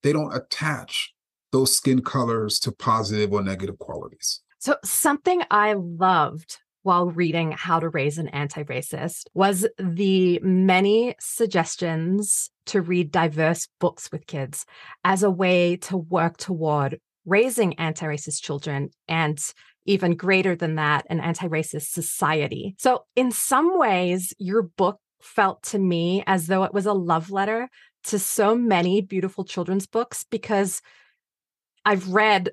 they 0.02 0.14
don't 0.14 0.36
attach 0.36 1.14
those 1.52 1.76
skin 1.76 2.02
colors 2.02 2.60
to 2.60 2.72
positive 2.72 3.32
or 3.32 3.44
negative 3.44 3.78
qualities. 3.80 4.42
So 4.60 4.78
something 4.84 5.42
I 5.52 5.74
loved 5.74 6.58
while 6.84 7.08
reading 7.08 7.52
How 7.52 7.80
to 7.80 7.90
Raise 7.90 8.18
an 8.18 8.28
Anti-Racist 8.30 9.26
was 9.34 9.68
the 9.78 10.40
many 10.40 11.16
suggestions 11.20 12.50
to 12.68 12.82
read 12.82 13.12
diverse 13.12 13.68
books 13.80 14.12
with 14.12 14.28
kids 14.28 14.66
as 15.04 15.24
a 15.24 15.32
way 15.32 15.76
to 15.78 15.98
work 15.98 16.38
toward 16.38 17.00
raising 17.26 17.74
anti-racist 17.76 18.42
children 18.42 18.90
and 19.08 19.40
even 19.86 20.16
greater 20.16 20.56
than 20.56 20.76
that, 20.76 21.06
an 21.10 21.20
anti 21.20 21.48
racist 21.48 21.90
society. 21.92 22.76
So, 22.78 23.06
in 23.16 23.32
some 23.32 23.78
ways, 23.78 24.34
your 24.38 24.64
book 24.64 25.00
felt 25.22 25.64
to 25.64 25.80
me 25.80 26.24
as 26.28 26.48
though 26.48 26.64
it 26.64 26.74
was 26.74 26.86
a 26.86 26.94
love 26.94 27.32
letter 27.32 27.70
to 28.06 28.20
so 28.20 28.56
many 28.56 29.02
beautiful 29.02 29.44
children's 29.44 29.88
books 29.88 30.26
because 30.30 30.82
I've 31.86 32.10
read, 32.10 32.52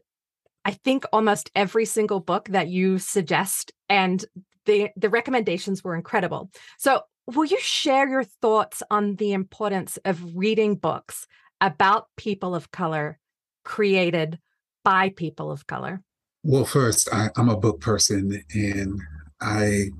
I 0.64 0.73
think, 0.73 1.05
almost 1.12 1.50
every 1.55 1.85
single 1.85 2.21
book 2.21 2.49
that 2.49 2.69
you 2.69 2.99
suggest, 2.99 3.73
and 3.88 4.25
the, 4.67 4.90
the 4.97 5.09
recommendations 5.09 5.83
were 5.83 5.95
incredible. 5.95 6.50
So, 6.79 7.02
will 7.34 7.46
you 7.46 7.60
share 7.60 8.08
your 8.08 8.25
thoughts 8.25 8.82
on 8.90 9.16
the 9.16 9.32
importance 9.32 9.99
of 10.04 10.37
reading 10.37 10.75
books 10.75 11.26
about 11.60 12.08
people 12.16 12.54
of 12.54 12.70
color 12.70 13.18
created 13.64 14.38
by 14.84 15.10
people 15.10 15.50
of 15.50 15.66
color? 15.66 16.02
Well, 16.42 16.64
first, 16.64 17.08
I, 17.12 17.28
am 17.37 17.49
a 17.49 17.56
book 17.56 17.80
person, 17.80 18.42
and 18.54 19.00
I 19.40 19.90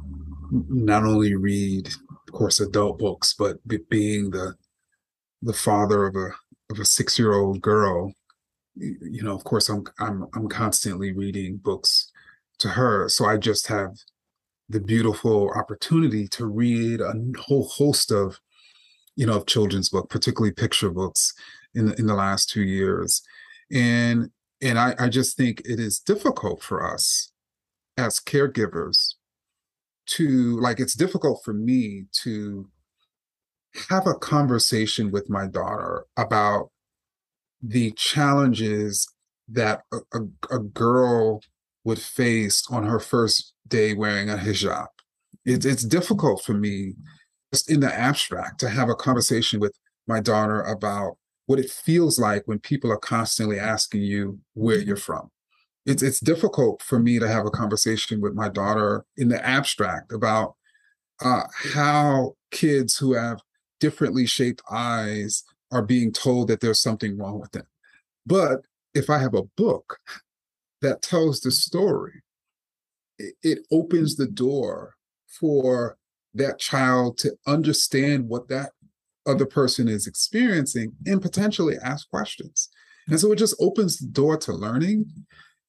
not 0.51 1.05
only 1.05 1.35
read, 1.35 1.89
of 1.89 2.33
course, 2.33 2.61
adult 2.61 2.99
books, 2.99 3.35
but 3.39 3.59
being 3.89 4.31
the 4.31 4.55
the 5.43 5.53
father 5.53 6.07
of 6.07 6.17
a 6.17 6.31
of 6.71 6.79
a 6.79 6.85
six 6.85 7.19
year 7.19 7.35
old 7.35 7.61
girl, 7.61 8.13
you 8.75 9.23
know, 9.23 9.35
of 9.35 9.45
course, 9.45 9.69
I'm 9.69 9.85
I'm 9.99 10.27
I'm 10.35 10.49
constantly 10.49 11.13
reading 11.13 11.59
books 11.59 12.11
to 12.61 12.69
her. 12.69 13.09
So 13.09 13.27
I 13.27 13.37
just 13.37 13.67
have 13.67 13.97
the 14.71 14.81
beautiful 14.81 15.51
opportunity 15.51 16.29
to 16.29 16.47
read 16.47 17.01
a 17.01 17.13
whole 17.39 17.69
host 17.69 18.13
of, 18.13 18.41
you 19.17 19.27
know, 19.27 19.35
of 19.35 19.47
children's 19.47 19.89
book, 19.89 20.09
particularly 20.09 20.53
picture 20.53 20.91
books, 20.91 21.35
in 21.75 21.87
the, 21.87 21.95
in 21.97 22.07
the 22.07 22.15
last 22.15 22.51
two 22.51 22.63
years, 22.63 23.23
and 23.71 24.31
and 24.63 24.79
I, 24.79 24.95
I 24.99 25.09
just 25.09 25.37
think 25.37 25.61
it 25.65 25.81
is 25.81 25.99
difficult 25.99 26.63
for 26.63 26.85
us 26.85 27.33
as 27.97 28.21
caregivers 28.21 29.15
to 30.07 30.59
like 30.61 30.81
it's 30.81 30.95
difficult 30.95 31.43
for 31.45 31.55
me 31.55 32.07
to 32.23 32.69
have 33.89 34.07
a 34.07 34.15
conversation 34.15 35.11
with 35.11 35.31
my 35.31 35.47
daughter 35.47 36.05
about 36.17 36.71
the 37.63 37.93
challenges 37.93 39.07
that 39.49 39.83
a, 39.93 39.99
a, 40.13 40.57
a, 40.57 40.59
girl 40.59 41.41
would 41.85 42.01
face 42.01 42.65
on 42.71 42.85
her 42.85 42.99
first 42.99 43.50
day 43.69 43.95
wearing 43.95 44.31
a 44.31 44.37
hijab. 44.37 44.87
It, 45.45 45.65
it's 45.65 45.85
difficult 45.85 46.43
for 46.45 46.55
me, 46.55 46.95
just 47.53 47.71
in 47.71 47.81
the 47.81 47.93
abstract, 47.93 48.61
to 48.61 48.69
have 48.69 48.89
a 48.89 48.95
conversation 48.95 49.61
with 49.61 49.73
my 50.07 50.21
daughter 50.21 50.63
about 50.63 51.17
what 51.47 51.59
it 51.59 51.71
feels 51.71 52.19
like 52.19 52.47
when 52.47 52.59
people 52.59 52.93
are 52.93 52.99
constantly 52.99 53.59
asking 53.59 54.03
you 54.03 54.39
where 54.55 54.79
you're 54.79 54.97
from. 54.97 55.31
It's 55.87 56.03
it's 56.03 56.21
difficult 56.21 56.83
for 56.83 56.99
me 56.99 57.19
to 57.19 57.27
have 57.29 57.47
a 57.47 57.51
conversation 57.51 58.21
with 58.21 58.35
my 58.35 58.49
daughter 58.49 59.05
in 59.17 59.29
the 59.29 59.45
abstract 59.45 60.13
about 60.13 60.55
uh, 61.23 61.45
how 61.75 62.35
kids 62.51 62.97
who 62.97 63.15
have 63.15 63.41
differently 63.81 64.27
shaped 64.27 64.63
eyes 64.71 65.43
are 65.73 65.83
being 65.83 66.13
told 66.13 66.49
that 66.49 66.61
there's 66.61 66.81
something 66.81 67.17
wrong 67.17 67.41
with 67.41 67.53
them. 67.53 67.67
But 68.27 68.61
if 68.95 69.09
I 69.09 69.19
have 69.19 69.35
a 69.35 69.45
book 69.57 69.99
that 70.83 71.03
tells 71.03 71.41
the 71.41 71.51
story, 71.51 72.23
it, 73.43 73.59
opens 73.71 74.17
the 74.17 74.27
door 74.27 74.95
for 75.39 75.97
that 76.35 76.59
child 76.59 77.19
to 77.19 77.35
understand 77.47 78.29
what 78.29 78.49
that 78.49 78.71
other 79.27 79.47
person 79.47 79.89
is 79.89 80.07
experiencing 80.07 80.93
and 81.07 81.23
potentially 81.23 81.77
ask 81.83 82.09
questions. 82.09 82.69
And 83.09 83.19
so 83.19 83.33
it 83.33 83.37
just 83.37 83.57
opens 83.61 83.99
the 83.99 84.07
door 84.07 84.37
to 84.39 84.53
learning 84.53 85.07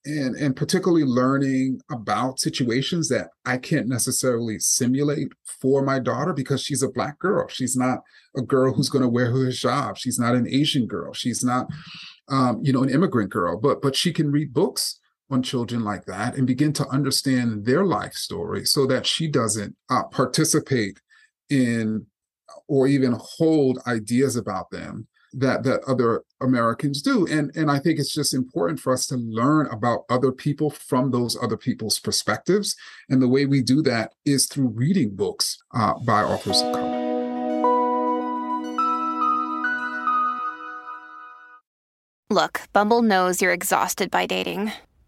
and, 0.06 0.36
and 0.36 0.56
particularly 0.56 1.04
learning 1.04 1.80
about 1.92 2.40
situations 2.40 3.08
that 3.10 3.30
I 3.46 3.58
can't 3.58 3.88
necessarily 3.88 4.58
simulate 4.60 5.30
for 5.62 5.84
my 5.84 6.00
daughter 6.00 6.34
because 6.34 6.62
she's 6.62 6.82
a 6.82 6.90
black 6.90 7.20
girl. 7.20 7.48
She's 7.48 7.76
not 7.76 8.00
a 8.36 8.42
girl 8.42 8.74
who's 8.74 8.90
going 8.90 9.04
to 9.04 9.10
wear 9.10 9.28
her 9.28 9.48
hijab. 9.50 9.98
She's 9.98 10.18
not 10.18 10.36
an 10.36 10.48
Asian 10.48 10.88
girl. 10.88 11.14
She's 11.14 11.44
not, 11.44 11.68
um, 12.30 12.62
you 12.64 12.74
know, 12.74 12.84
an 12.84 12.90
immigrant 12.90 13.30
girl. 13.30 13.60
But 13.60 13.82
but 13.82 13.96
she 13.96 14.12
can 14.12 14.32
read 14.32 14.54
books 14.54 15.00
on 15.32 15.42
children 15.42 15.84
like 15.84 16.06
that 16.06 16.36
and 16.36 16.46
begin 16.46 16.74
to 16.74 16.88
understand 16.90 17.66
their 17.66 17.86
life 17.86 18.14
story 18.14 18.66
so 18.66 18.86
that 18.86 19.06
she 19.06 19.28
doesn't 19.28 19.76
uh, 19.90 20.04
participate 20.04 21.00
in 21.50 22.06
or 22.68 22.88
even 22.88 23.18
hold 23.20 23.80
ideas 23.88 24.36
about 24.36 24.70
them 24.72 25.08
that 25.34 25.64
that 25.64 25.82
other 25.88 26.24
Americans 26.42 27.02
do. 27.02 27.26
And 27.28 27.52
and 27.56 27.72
I 27.72 27.80
think 27.80 28.00
it's 28.00 28.14
just 28.14 28.34
important 28.34 28.80
for 28.80 28.94
us 28.94 29.08
to 29.08 29.16
learn 29.16 29.68
about 29.68 30.02
other 30.10 30.32
people 30.32 30.70
from 30.70 31.12
those 31.12 31.38
other 31.42 31.58
people's 31.58 32.00
perspectives. 32.00 32.76
And 33.10 33.22
the 33.22 33.30
way 33.30 33.46
we 33.46 33.62
do 33.62 33.82
that 33.84 34.14
is 34.26 34.48
through 34.48 34.70
reading 34.70 35.16
books 35.16 35.58
uh, 35.74 35.94
by 36.06 36.24
authors 36.24 36.62
of 36.62 36.74
color. 36.74 36.98
Look, 42.30 42.62
Bumble 42.72 43.02
knows 43.02 43.42
you're 43.42 43.52
exhausted 43.52 44.10
by 44.10 44.26
dating. 44.26 44.72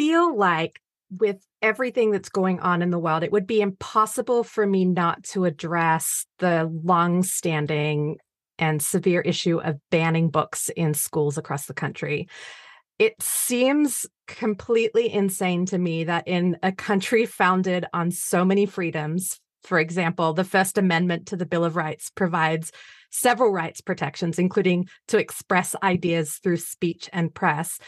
Feel 0.00 0.34
like 0.34 0.80
with 1.10 1.46
everything 1.60 2.10
that's 2.10 2.30
going 2.30 2.58
on 2.60 2.80
in 2.80 2.88
the 2.88 2.98
world, 2.98 3.22
it 3.22 3.32
would 3.32 3.46
be 3.46 3.60
impossible 3.60 4.42
for 4.42 4.66
me 4.66 4.86
not 4.86 5.22
to 5.22 5.44
address 5.44 6.24
the 6.38 6.64
long-standing 6.82 8.16
and 8.58 8.80
severe 8.80 9.20
issue 9.20 9.60
of 9.60 9.76
banning 9.90 10.30
books 10.30 10.70
in 10.70 10.94
schools 10.94 11.36
across 11.36 11.66
the 11.66 11.74
country. 11.74 12.30
It 12.98 13.14
seems 13.20 14.06
completely 14.26 15.12
insane 15.12 15.66
to 15.66 15.76
me 15.76 16.04
that 16.04 16.26
in 16.26 16.56
a 16.62 16.72
country 16.72 17.26
founded 17.42 17.84
on 17.92 18.10
so 18.10 18.42
many 18.42 18.64
freedoms, 18.64 19.38
for 19.64 19.78
example, 19.78 20.32
the 20.32 20.44
First 20.44 20.78
Amendment 20.78 21.26
to 21.26 21.36
the 21.36 21.44
Bill 21.44 21.62
of 21.62 21.76
Rights 21.76 22.08
provides 22.08 22.72
several 23.10 23.52
rights 23.52 23.82
protections, 23.82 24.38
including 24.38 24.88
to 25.08 25.18
express 25.18 25.76
ideas 25.82 26.40
through 26.42 26.56
speech 26.56 27.10
and 27.12 27.34
press. 27.34 27.78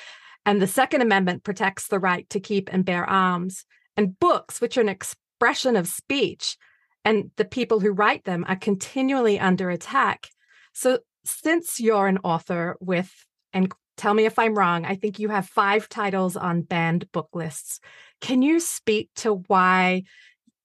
And 0.45 0.61
the 0.61 0.67
Second 0.67 1.03
Amendment 1.03 1.45
protects 1.45 1.89
the 1.89 1.99
right 2.01 2.29
to 2.31 2.41
keep 2.41 2.69
and 2.73 2.85
bear 2.85 3.09
arms. 3.09 3.65
And 3.97 4.19
books, 4.19 4.61
which 4.61 4.77
are 4.77 4.81
an 4.81 4.89
expression 4.89 5.77
of 5.77 5.87
speech, 5.87 6.57
and 7.05 7.31
the 7.37 7.45
people 7.45 7.81
who 7.81 7.93
write 7.93 8.25
them 8.25 8.45
are 8.49 8.57
continually 8.57 9.39
under 9.39 9.71
attack. 9.71 10.29
So, 10.73 11.01
since 11.25 11.79
you're 11.79 12.07
an 12.07 12.19
author 12.25 12.77
with, 12.81 13.13
and 13.53 13.73
tell 13.97 14.15
me 14.15 14.25
if 14.25 14.39
I'm 14.39 14.55
wrong, 14.55 14.85
I 14.85 14.97
think 14.97 15.19
you 15.19 15.29
have 15.29 15.49
five 15.49 15.89
titles 15.89 16.37
on 16.37 16.63
banned 16.63 17.11
book 17.13 17.29
lists. 17.35 17.81
Can 18.21 18.43
you 18.43 18.59
speak 18.59 19.11
to 19.17 19.35
why 19.47 20.05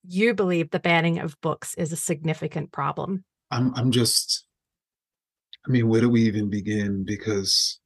you 0.07 0.33
believe 0.33 0.69
the 0.69 0.79
banning 0.79 1.19
of 1.19 1.39
books 1.41 1.75
is 1.75 1.91
a 1.91 1.97
significant 1.97 2.71
problem? 2.71 3.23
I'm 3.51 3.73
I'm 3.75 3.91
just 3.91 4.45
I 5.67 5.69
mean, 5.69 5.89
where 5.89 6.01
do 6.01 6.09
we 6.09 6.23
even 6.23 6.49
begin? 6.49 7.03
Because 7.03 7.79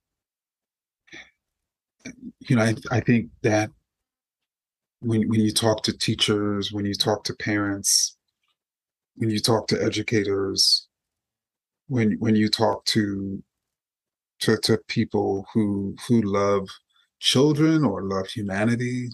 you 2.40 2.56
know, 2.56 2.64
I 2.64 2.76
I 2.92 3.00
think 3.00 3.30
that 3.44 3.72
when 5.02 5.28
when 5.30 5.42
you 5.42 5.52
talk 5.52 5.84
to 5.84 5.98
teachers, 5.98 6.72
when 6.72 6.86
you 6.86 6.94
talk 6.94 7.24
to 7.26 7.34
parents, 7.34 8.18
when 9.16 9.30
you 9.30 9.40
talk 9.40 9.68
to 9.68 9.84
educators, 9.84 10.88
when 11.88 12.14
when 12.20 12.36
you 12.36 12.50
talk 12.50 12.86
to 12.86 13.44
to 14.42 14.58
to 14.58 14.78
people 14.88 15.46
who 15.54 15.96
who 16.08 16.22
love 16.22 16.68
children 17.20 17.84
or 17.86 18.04
love 18.04 18.28
humanity, 18.28 19.10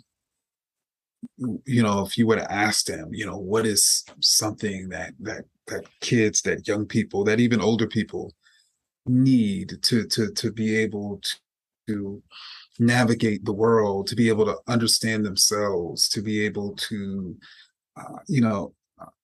you 1.65 1.84
know, 1.84 2.06
if 2.06 2.17
you 2.17 2.27
were 2.27 2.36
to 2.36 2.51
ask 2.51 2.86
them, 2.86 3.13
you 3.13 3.25
know, 3.25 3.38
what 3.38 3.65
is 3.65 4.06
something 4.22 4.89
that 4.89 5.13
that 5.20 5.46
that 5.67 5.86
kids, 6.01 6.41
that 6.44 6.67
young 6.67 6.86
people, 6.86 7.24
that 7.24 7.39
even 7.39 7.62
older 7.62 7.88
people 7.88 8.34
need 9.08 9.77
to 9.84 10.06
to 10.08 10.32
to 10.32 10.51
be 10.51 10.75
able 10.75 11.22
to 11.88 12.22
navigate 12.79 13.46
the 13.46 13.53
world, 13.53 14.07
to 14.07 14.15
be 14.15 14.29
able 14.29 14.46
to 14.46 14.57
understand 14.67 15.25
themselves, 15.25 16.07
to 16.10 16.22
be 16.22 16.46
able 16.46 16.75
to, 16.75 17.36
uh, 17.96 18.19
you 18.27 18.41
know, 18.41 18.74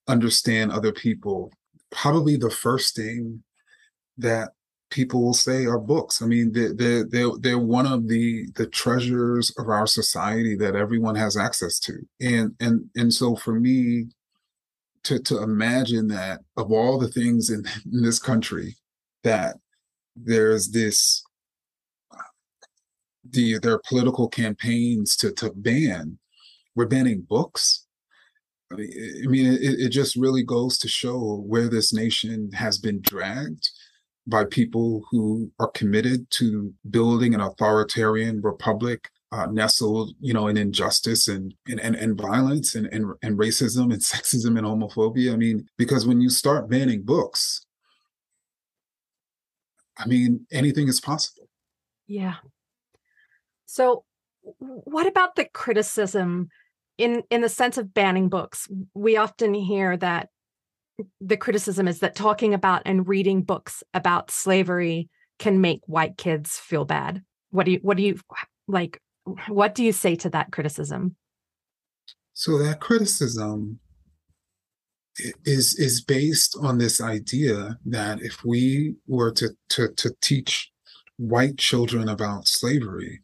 understand 0.08 0.72
other 0.72 0.92
people. 0.92 1.52
Probably 1.92 2.36
the 2.36 2.50
first 2.50 2.96
thing 2.96 3.44
that 4.18 4.50
people 4.90 5.24
will 5.24 5.34
say 5.34 5.66
are 5.66 5.80
books. 5.80 6.22
I 6.22 6.28
mean, 6.28 6.52
they're, 6.52 6.74
they're, 6.74 7.04
they're, 7.06 7.32
they're 7.40 7.60
one 7.60 7.88
of 7.88 8.08
the, 8.08 8.48
the 8.56 8.68
treasures 8.68 9.52
of 9.58 9.68
our 9.68 9.88
society 9.88 10.56
that 10.58 10.76
everyone 10.76 11.16
has 11.16 11.36
access 11.36 11.80
to. 11.80 11.98
And, 12.22 12.56
and, 12.60 12.90
and 12.96 13.14
so 13.14 13.36
for 13.36 13.54
me, 13.54 14.08
to, 15.04 15.20
to 15.20 15.44
imagine 15.44 16.08
that 16.08 16.42
of 16.56 16.72
all 16.72 16.98
the 16.98 17.10
things 17.10 17.50
in, 17.50 17.66
in 17.92 18.04
this 18.04 18.20
country, 18.20 18.78
that 19.24 19.58
there's 20.16 20.70
this 20.70 21.24
the 23.30 23.60
their 23.60 23.80
political 23.80 24.28
campaigns 24.28 25.16
to 25.18 25.32
to 25.34 25.52
ban. 25.56 26.20
We're 26.76 26.88
banning 26.88 27.22
books. 27.22 27.86
I 28.72 29.28
mean, 29.28 29.46
it, 29.46 29.80
it 29.80 29.90
just 29.90 30.16
really 30.16 30.44
goes 30.44 30.80
to 30.80 30.88
show 30.88 31.44
where 31.46 31.70
this 31.70 31.94
nation 31.94 32.52
has 32.54 32.80
been 32.80 33.02
dragged 33.02 33.70
by 34.26 34.46
people 34.46 35.04
who 35.12 35.52
are 35.60 35.70
committed 35.70 36.30
to 36.32 36.74
building 36.90 37.36
an 37.36 37.42
authoritarian 37.42 38.42
republic 38.42 39.10
uh, 39.32 39.48
nestled, 39.48 40.12
you 40.20 40.34
know, 40.34 40.48
in 40.48 40.58
injustice 40.58 41.28
and 41.28 41.54
and 41.68 41.80
and, 41.80 41.96
and 41.96 42.20
violence 42.20 42.76
and, 42.76 42.88
and 42.88 43.14
and 43.22 43.38
racism 43.38 43.92
and 43.92 44.02
sexism 44.02 44.58
and 44.58 44.68
homophobia. 44.68 45.34
I 45.34 45.38
mean, 45.38 45.68
because 45.78 46.06
when 46.06 46.22
you 46.22 46.30
start 46.30 46.70
banning 46.70 47.04
books, 47.04 47.66
I 49.98 50.06
mean, 50.08 50.46
anything 50.52 50.88
is 50.88 51.02
possible. 51.02 51.48
Yeah. 52.08 52.36
So, 53.74 54.04
what 54.60 55.08
about 55.08 55.36
the 55.36 55.46
criticism 55.46 56.50
in 57.00 57.24
in 57.32 57.42
the 57.42 57.50
sense 57.50 57.80
of 57.80 57.92
banning 57.92 58.30
books? 58.30 58.68
We 58.94 59.18
often 59.18 59.56
hear 59.56 59.98
that 59.98 60.30
the 61.20 61.38
criticism 61.38 61.88
is 61.88 61.98
that 62.02 62.14
talking 62.14 62.54
about 62.54 62.84
and 62.86 63.08
reading 63.08 63.42
books 63.42 63.84
about 63.96 64.30
slavery 64.30 65.10
can 65.40 65.60
make 65.60 65.82
white 65.88 66.18
kids 66.18 66.60
feel 66.60 66.86
bad. 66.86 67.24
What 67.50 67.66
do 67.66 67.72
you 67.72 67.80
what 67.82 67.98
do 67.98 68.04
you 68.04 68.20
like 68.68 69.02
what 69.48 69.74
do 69.74 69.84
you 69.84 69.92
say 69.92 70.16
to 70.18 70.30
that 70.30 70.52
criticism? 70.52 71.16
So 72.34 72.60
that 72.60 72.80
criticism 72.80 73.80
is 75.46 75.74
is 75.80 76.00
based 76.00 76.56
on 76.62 76.78
this 76.78 77.02
idea 77.02 77.80
that 77.88 78.22
if 78.22 78.46
we 78.46 78.98
were 79.08 79.32
to 79.32 79.50
to 79.70 79.88
to 79.94 80.16
teach 80.22 80.72
white 81.18 81.58
children 81.58 82.08
about 82.08 82.48
slavery, 82.48 83.22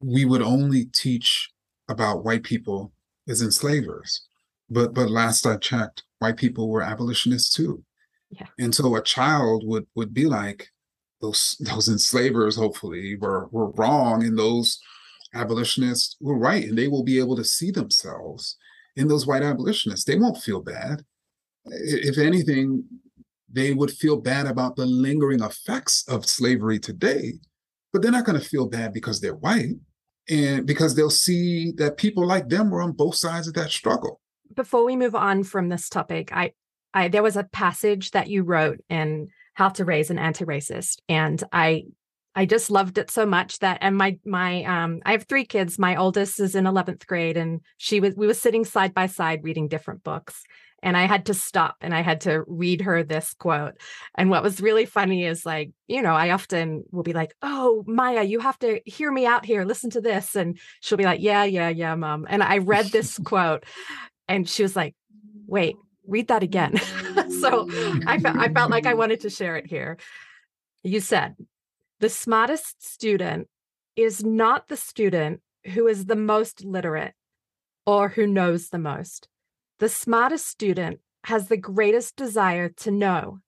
we 0.00 0.24
would 0.24 0.42
only 0.42 0.86
teach 0.86 1.50
about 1.88 2.24
white 2.24 2.42
people 2.42 2.92
as 3.28 3.42
enslavers. 3.42 4.22
But 4.70 4.94
but 4.94 5.10
last 5.10 5.46
I 5.46 5.56
checked, 5.56 6.04
white 6.18 6.36
people 6.36 6.68
were 6.68 6.82
abolitionists 6.82 7.54
too. 7.54 7.82
Yeah. 8.30 8.46
And 8.58 8.74
so 8.74 8.94
a 8.96 9.02
child 9.02 9.62
would 9.66 9.86
would 9.94 10.12
be 10.12 10.26
like, 10.26 10.68
those 11.20 11.56
those 11.60 11.88
enslavers 11.88 12.56
hopefully 12.56 13.16
were 13.16 13.48
were 13.50 13.70
wrong 13.72 14.22
and 14.22 14.38
those 14.38 14.80
abolitionists 15.34 16.16
were 16.20 16.38
right 16.38 16.64
and 16.64 16.78
they 16.78 16.88
will 16.88 17.04
be 17.04 17.18
able 17.18 17.36
to 17.36 17.44
see 17.44 17.70
themselves 17.70 18.56
in 18.96 19.08
those 19.08 19.26
white 19.26 19.42
abolitionists 19.42 20.04
they 20.04 20.16
won't 20.16 20.38
feel 20.38 20.60
bad 20.60 21.04
if 21.66 22.16
anything 22.18 22.82
they 23.50 23.74
would 23.74 23.90
feel 23.90 24.16
bad 24.16 24.46
about 24.46 24.76
the 24.76 24.86
lingering 24.86 25.42
effects 25.42 26.04
of 26.08 26.24
slavery 26.24 26.78
today 26.78 27.34
but 27.92 28.00
they're 28.00 28.12
not 28.12 28.24
going 28.24 28.38
to 28.38 28.48
feel 28.48 28.66
bad 28.66 28.92
because 28.92 29.20
they're 29.20 29.36
white 29.36 29.76
and 30.28 30.66
because 30.66 30.94
they'll 30.94 31.10
see 31.10 31.72
that 31.72 31.96
people 31.96 32.26
like 32.26 32.48
them 32.48 32.70
were 32.70 32.82
on 32.82 32.92
both 32.92 33.14
sides 33.14 33.48
of 33.48 33.54
that 33.54 33.70
struggle. 33.70 34.20
Before 34.54 34.84
we 34.84 34.96
move 34.96 35.14
on 35.14 35.44
from 35.44 35.68
this 35.68 35.88
topic, 35.88 36.30
I, 36.32 36.52
I 36.94 37.08
there 37.08 37.22
was 37.22 37.36
a 37.36 37.44
passage 37.44 38.12
that 38.12 38.28
you 38.28 38.42
wrote 38.42 38.80
in 38.88 39.28
How 39.54 39.68
to 39.70 39.84
Raise 39.84 40.10
an 40.10 40.18
Anti-Racist, 40.18 40.98
and 41.08 41.42
I 41.52 41.84
I 42.34 42.46
just 42.46 42.70
loved 42.70 42.98
it 42.98 43.10
so 43.10 43.26
much 43.26 43.58
that 43.60 43.78
and 43.80 43.96
my 43.96 44.18
my 44.24 44.62
um 44.64 45.00
I 45.04 45.12
have 45.12 45.24
three 45.24 45.44
kids. 45.44 45.78
My 45.78 45.96
oldest 45.96 46.38
is 46.40 46.54
in 46.54 46.64
11th 46.64 47.06
grade 47.06 47.36
and 47.36 47.60
she 47.78 48.00
was 48.00 48.14
we 48.14 48.26
were 48.26 48.34
sitting 48.34 48.64
side 48.64 48.94
by 48.94 49.06
side 49.06 49.42
reading 49.42 49.68
different 49.68 50.04
books 50.04 50.44
and 50.82 50.96
I 50.96 51.06
had 51.06 51.26
to 51.26 51.34
stop 51.34 51.76
and 51.80 51.94
I 51.94 52.02
had 52.02 52.20
to 52.22 52.44
read 52.46 52.82
her 52.82 53.02
this 53.02 53.34
quote. 53.34 53.74
And 54.16 54.30
what 54.30 54.42
was 54.42 54.60
really 54.60 54.86
funny 54.86 55.24
is 55.24 55.44
like, 55.44 55.70
you 55.88 56.02
know, 56.02 56.14
I 56.14 56.30
often 56.30 56.84
will 56.90 57.02
be 57.02 57.12
like, 57.12 57.34
"Oh, 57.42 57.84
Maya, 57.86 58.22
you 58.22 58.40
have 58.40 58.58
to 58.60 58.80
hear 58.84 59.10
me 59.10 59.26
out 59.26 59.44
here. 59.44 59.64
Listen 59.64 59.90
to 59.90 60.00
this." 60.00 60.36
And 60.36 60.58
she'll 60.80 60.98
be 60.98 61.04
like, 61.04 61.20
"Yeah, 61.20 61.44
yeah, 61.44 61.68
yeah, 61.68 61.94
mom." 61.94 62.26
And 62.28 62.42
I 62.42 62.58
read 62.58 62.86
this 62.86 63.18
quote 63.24 63.64
and 64.28 64.48
she 64.48 64.62
was 64.62 64.76
like, 64.76 64.94
"Wait, 65.46 65.76
read 66.06 66.28
that 66.28 66.42
again." 66.42 66.76
so 67.40 67.68
I, 68.06 68.18
fe- 68.18 68.32
I 68.34 68.48
felt 68.52 68.70
like 68.70 68.86
I 68.86 68.94
wanted 69.02 69.20
to 69.20 69.30
share 69.30 69.56
it 69.56 69.66
here. 69.66 69.98
You 70.84 71.00
said, 71.00 71.34
"The 72.00 72.08
smartest 72.08 72.86
student 72.86 73.48
is 73.96 74.22
not 74.22 74.68
the 74.68 74.76
student 74.76 75.40
who 75.74 75.88
is 75.88 76.06
the 76.06 76.16
most 76.16 76.64
literate 76.64 77.14
or 77.84 78.08
who 78.10 78.26
knows 78.26 78.68
the 78.68 78.78
most." 78.78 79.28
The 79.78 79.88
smartest 79.88 80.46
student 80.46 81.00
has 81.24 81.48
the 81.48 81.56
greatest 81.56 82.16
desire 82.16 82.68
to 82.68 82.90
know, 82.90 83.38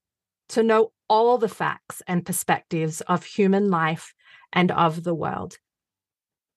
to 0.51 0.63
know 0.63 0.93
all 1.09 1.39
the 1.39 1.49
facts 1.49 2.03
and 2.07 2.25
perspectives 2.25 3.01
of 3.03 3.25
human 3.25 3.69
life 3.69 4.15
and 4.53 4.71
of 4.71 5.03
the 5.03 5.15
world. 5.15 5.59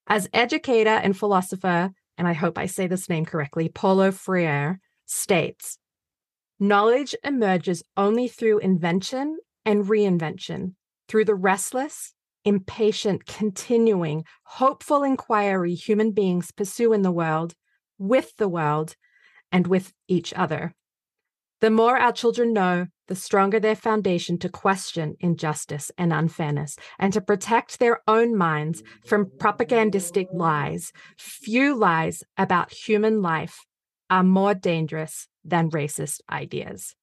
As 0.05 0.29
educator 0.33 0.89
and 0.89 1.17
philosopher, 1.17 1.91
and 2.17 2.27
I 2.27 2.33
hope 2.33 2.57
I 2.57 2.67
say 2.67 2.85
this 2.85 3.09
name 3.09 3.25
correctly, 3.25 3.69
Paulo 3.69 4.11
Freire, 4.11 4.79
states 5.05 5.79
Knowledge 6.59 7.15
emerges 7.23 7.83
only 7.97 8.27
through 8.27 8.59
invention 8.59 9.37
and 9.65 9.85
reinvention, 9.85 10.75
through 11.07 11.25
the 11.25 11.35
restless, 11.35 12.13
impatient, 12.45 13.25
continuing, 13.25 14.23
hopeful 14.43 15.03
inquiry 15.03 15.73
human 15.73 16.11
beings 16.11 16.51
pursue 16.51 16.93
in 16.93 17.01
the 17.01 17.11
world, 17.11 17.55
with 17.97 18.35
the 18.37 18.47
world, 18.47 18.95
and 19.53 19.67
with 19.67 19.93
each 20.09 20.33
other. 20.33 20.73
The 21.61 21.69
more 21.69 21.97
our 21.97 22.11
children 22.11 22.51
know, 22.51 22.87
the 23.07 23.15
stronger 23.15 23.57
their 23.57 23.75
foundation 23.75 24.37
to 24.39 24.49
question 24.49 25.15
injustice 25.21 25.91
and 25.97 26.11
unfairness 26.11 26.75
and 26.99 27.13
to 27.13 27.21
protect 27.21 27.79
their 27.79 28.01
own 28.05 28.35
minds 28.35 28.83
from 29.05 29.31
propagandistic 29.39 30.27
lies. 30.33 30.91
Few 31.17 31.73
lies 31.73 32.23
about 32.37 32.73
human 32.73 33.21
life 33.21 33.59
are 34.09 34.23
more 34.23 34.53
dangerous 34.53 35.27
than 35.45 35.69
racist 35.69 36.19
ideas. 36.29 36.95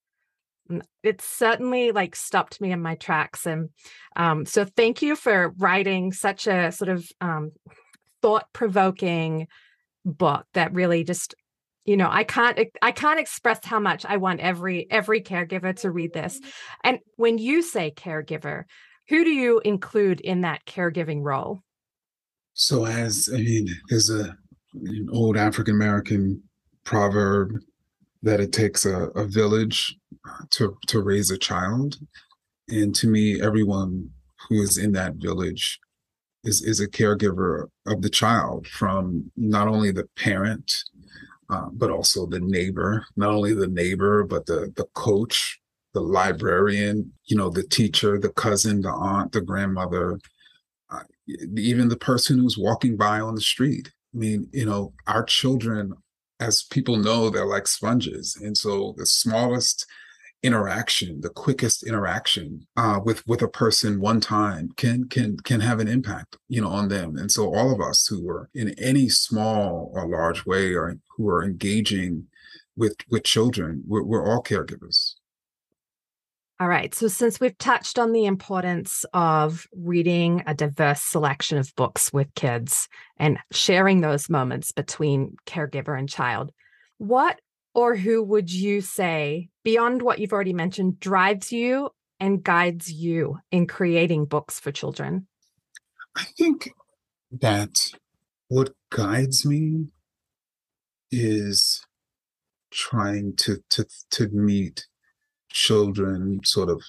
It 1.03 1.23
certainly 1.23 1.91
like 1.91 2.15
stopped 2.15 2.61
me 2.61 2.71
in 2.71 2.83
my 2.83 2.97
tracks. 2.97 3.47
And 3.47 3.71
um, 4.15 4.45
so 4.45 4.65
thank 4.65 5.01
you 5.01 5.17
for 5.17 5.55
writing 5.57 6.13
such 6.13 6.47
a 6.47 6.71
sort 6.71 6.91
of 6.91 7.11
um, 7.21 7.53
thought 8.21 8.47
provoking 8.53 9.49
book 10.05 10.47
that 10.55 10.73
really 10.73 11.03
just 11.05 11.35
you 11.85 11.97
know 11.97 12.09
i 12.11 12.25
can't 12.25 12.59
i 12.83 12.93
can't 12.93 13.21
express 13.21 13.65
how 13.65 13.81
much 13.81 14.05
i 14.05 14.17
want 14.17 14.41
every 14.41 14.87
every 14.91 15.21
caregiver 15.21 15.75
to 15.81 15.91
read 15.91 16.13
this. 16.13 16.39
Mm-hmm. 16.39 16.49
And 16.85 16.99
when 17.17 17.39
you 17.39 17.63
say 17.63 17.93
caregiver 17.95 18.65
who 19.09 19.25
do 19.25 19.31
you 19.31 19.61
include 19.65 20.21
in 20.21 20.43
that 20.43 20.65
caregiving 20.67 21.23
role? 21.23 21.63
So 22.55 22.87
as 22.87 23.29
i 23.33 23.39
mean 23.39 23.69
there's 23.89 24.11
a 24.11 24.37
an 24.75 25.09
old 25.13 25.37
african 25.37 25.75
american 25.75 26.43
proverb 26.85 27.53
that 28.23 28.41
it 28.41 28.53
takes 28.53 28.85
a, 28.85 29.05
a 29.17 29.25
village 29.25 29.97
to 30.51 30.77
to 30.89 31.03
raise 31.03 31.31
a 31.31 31.39
child. 31.39 31.97
And 32.69 32.95
to 32.97 33.09
me 33.09 33.41
everyone 33.41 34.11
who 34.49 34.63
is 34.63 34.79
in 34.79 34.93
that 34.93 35.15
village 35.17 35.79
is 36.45 36.63
is 36.63 36.81
a 36.81 36.89
caregiver 36.89 37.67
of 37.87 38.03
the 38.03 38.11
child 38.11 38.67
from 38.67 39.31
not 39.37 39.69
only 39.69 39.91
the 39.91 40.09
parent 40.17 40.73
uh, 41.51 41.67
but 41.73 41.91
also 41.91 42.27
the 42.27 42.41
neighbor 42.41 43.05
not 43.17 43.31
only 43.31 43.55
the 43.55 43.69
neighbor 43.69 44.25
but 44.25 44.47
the 44.47 44.73
the 44.77 44.87
coach 44.95 45.61
the 45.95 46.01
librarian 46.01 47.13
you 47.25 47.37
know 47.37 47.51
the 47.51 47.65
teacher 47.65 48.19
the 48.19 48.31
cousin 48.31 48.81
the 48.83 48.91
aunt 48.91 49.33
the 49.33 49.41
grandmother 49.41 50.19
uh, 50.91 51.03
even 51.57 51.89
the 51.89 51.97
person 51.97 52.39
who's 52.39 52.59
walking 52.59 52.97
by 52.97 53.21
on 53.21 53.35
the 53.35 53.41
street 53.41 53.91
i 54.15 54.19
mean 54.19 54.49
you 54.53 54.65
know 54.65 54.93
our 55.07 55.25
children 55.25 55.93
as 56.41 56.63
people 56.63 56.97
know, 56.97 57.31
they're 57.31 57.47
like 57.47 57.67
sponges. 57.67 58.37
And 58.43 58.57
so 58.57 58.95
the 58.97 59.07
smallest 59.07 59.87
interaction, 60.43 61.21
the 61.21 61.29
quickest 61.29 61.83
interaction 61.83 62.67
uh, 62.77 62.99
with 63.05 63.25
with 63.27 63.43
a 63.43 63.49
person 63.49 64.01
one 64.01 64.21
time 64.21 64.71
can 64.77 65.07
can 65.09 65.37
can 65.39 65.61
have 65.61 65.81
an 65.81 65.89
impact, 65.89 66.39
you 66.49 66.63
know, 66.63 66.69
on 66.69 66.89
them. 66.89 67.17
And 67.17 67.31
so 67.31 67.55
all 67.55 67.73
of 67.73 67.81
us 67.81 68.07
who 68.07 68.27
are 68.31 68.49
in 68.55 68.71
any 68.79 69.11
small 69.11 69.93
or 69.95 70.09
large 70.09 70.47
way 70.47 70.73
or 70.73 70.97
who 71.21 71.29
are 71.29 71.45
engaging 71.45 72.27
with 72.77 72.97
with 73.11 73.25
children, 73.25 73.83
we're, 73.87 74.03
we're 74.03 74.27
all 74.27 74.43
caregivers. 74.43 75.15
All 76.59 76.69
right. 76.69 76.95
So, 76.95 77.09
since 77.09 77.41
we've 77.41 77.57
touched 77.59 77.99
on 77.99 78.13
the 78.13 78.27
importance 78.27 79.05
of 79.13 79.67
reading 79.75 80.43
a 80.47 80.55
diverse 80.55 81.03
selection 81.03 81.59
of 81.59 81.75
books 81.77 82.13
with 82.13 82.35
kids 82.35 82.89
and 83.17 83.39
sharing 83.51 84.01
those 84.01 84.31
moments 84.31 84.73
between 84.73 85.37
caregiver 85.47 85.99
and 85.99 86.09
child, 86.09 86.53
what 86.99 87.41
or 87.75 87.97
who 87.97 88.23
would 88.23 88.53
you 88.53 88.81
say, 88.81 89.49
beyond 89.63 90.03
what 90.03 90.19
you've 90.19 90.33
already 90.33 90.53
mentioned, 90.53 91.01
drives 91.01 91.53
you 91.53 91.91
and 92.19 92.43
guides 92.43 92.93
you 92.93 93.39
in 93.51 93.67
creating 93.67 94.25
books 94.25 94.59
for 94.59 94.73
children? 94.73 95.27
I 96.17 96.25
think 96.37 96.71
that 97.31 97.93
what 98.49 98.71
guides 98.91 99.47
me 99.47 99.87
is 101.11 101.85
trying 102.71 103.35
to 103.37 103.63
to 103.71 103.85
to 104.11 104.29
meet 104.29 104.87
children 105.51 106.41
sort 106.45 106.69
of 106.69 106.83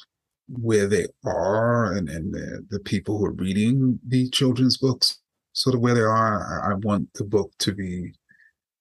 where 0.47 0.87
they 0.87 1.05
are 1.25 1.93
and, 1.93 2.09
and 2.09 2.33
the, 2.33 2.65
the 2.69 2.79
people 2.79 3.17
who 3.17 3.25
are 3.25 3.33
reading 3.33 3.99
the 4.05 4.29
children's 4.29 4.77
books 4.77 5.19
sort 5.53 5.75
of 5.75 5.81
where 5.81 5.93
they 5.93 6.01
are. 6.01 6.63
I, 6.63 6.71
I 6.71 6.73
want 6.75 7.13
the 7.13 7.23
book 7.23 7.51
to 7.59 7.73
be 7.73 8.13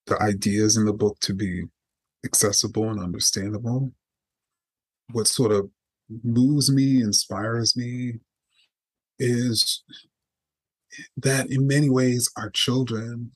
the 0.05 0.21
ideas 0.21 0.77
in 0.77 0.85
the 0.85 0.93
book 0.93 1.19
to 1.21 1.33
be 1.33 1.63
accessible 2.25 2.89
and 2.89 2.99
understandable. 2.99 3.91
What 5.11 5.27
sort 5.27 5.51
of 5.51 5.69
moves 6.23 6.71
me, 6.71 7.01
inspires 7.01 7.75
me 7.75 8.19
is 9.19 9.83
that 11.17 11.49
in 11.49 11.67
many 11.67 11.89
ways 11.89 12.29
our 12.37 12.49
children 12.49 13.31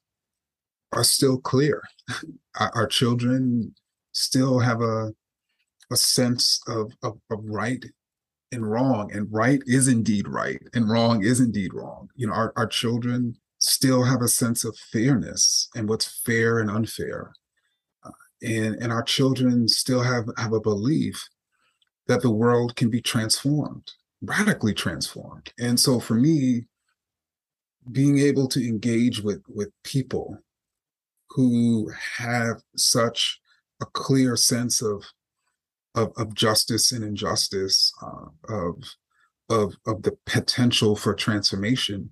are 0.95 1.03
still 1.03 1.37
clear. 1.37 1.83
our, 2.59 2.87
children 2.87 3.73
still 4.13 4.59
have 4.59 4.81
a 4.81 5.13
a 5.91 5.95
sense 5.95 6.59
of, 6.67 6.91
of, 7.03 7.19
of 7.29 7.39
right 7.43 7.85
and 8.51 8.69
wrong 8.69 9.11
and 9.13 9.27
right 9.31 9.61
is 9.67 9.87
indeed 9.87 10.27
right 10.27 10.59
and 10.73 10.89
wrong 10.89 11.23
is 11.23 11.39
indeed 11.39 11.73
wrong. 11.73 12.09
You 12.15 12.27
know 12.27 12.33
our, 12.33 12.53
our 12.55 12.67
children 12.67 13.35
still 13.59 14.03
have 14.03 14.21
a 14.21 14.27
sense 14.27 14.63
of 14.63 14.77
fairness 14.91 15.69
and 15.75 15.87
what's 15.87 16.21
fair 16.21 16.59
and 16.59 16.71
unfair. 16.71 17.33
Uh, 18.03 18.11
and 18.41 18.75
and 18.75 18.91
our 18.91 19.03
children 19.03 19.67
still 19.67 20.01
have 20.01 20.25
have 20.37 20.53
a 20.53 20.59
belief 20.61 21.27
that 22.07 22.21
the 22.21 22.31
world 22.31 22.75
can 22.75 22.89
be 22.89 23.01
transformed 23.01 23.91
radically 24.21 24.73
transformed. 24.73 25.51
And 25.59 25.79
so 25.79 25.99
for 25.99 26.15
me 26.15 26.65
being 27.91 28.17
able 28.19 28.47
to 28.47 28.67
engage 28.67 29.21
with 29.21 29.41
with 29.47 29.69
people 29.83 30.39
who 31.35 31.91
have 32.17 32.61
such 32.77 33.41
a 33.81 33.85
clear 33.85 34.37
sense 34.37 34.81
of 34.81 35.03
of, 35.93 36.11
of 36.17 36.33
justice 36.33 36.91
and 36.91 37.03
injustice, 37.03 37.91
uh, 38.01 38.27
of 38.49 38.83
of 39.49 39.75
of 39.85 40.03
the 40.03 40.17
potential 40.25 40.95
for 40.95 41.13
transformation, 41.13 42.09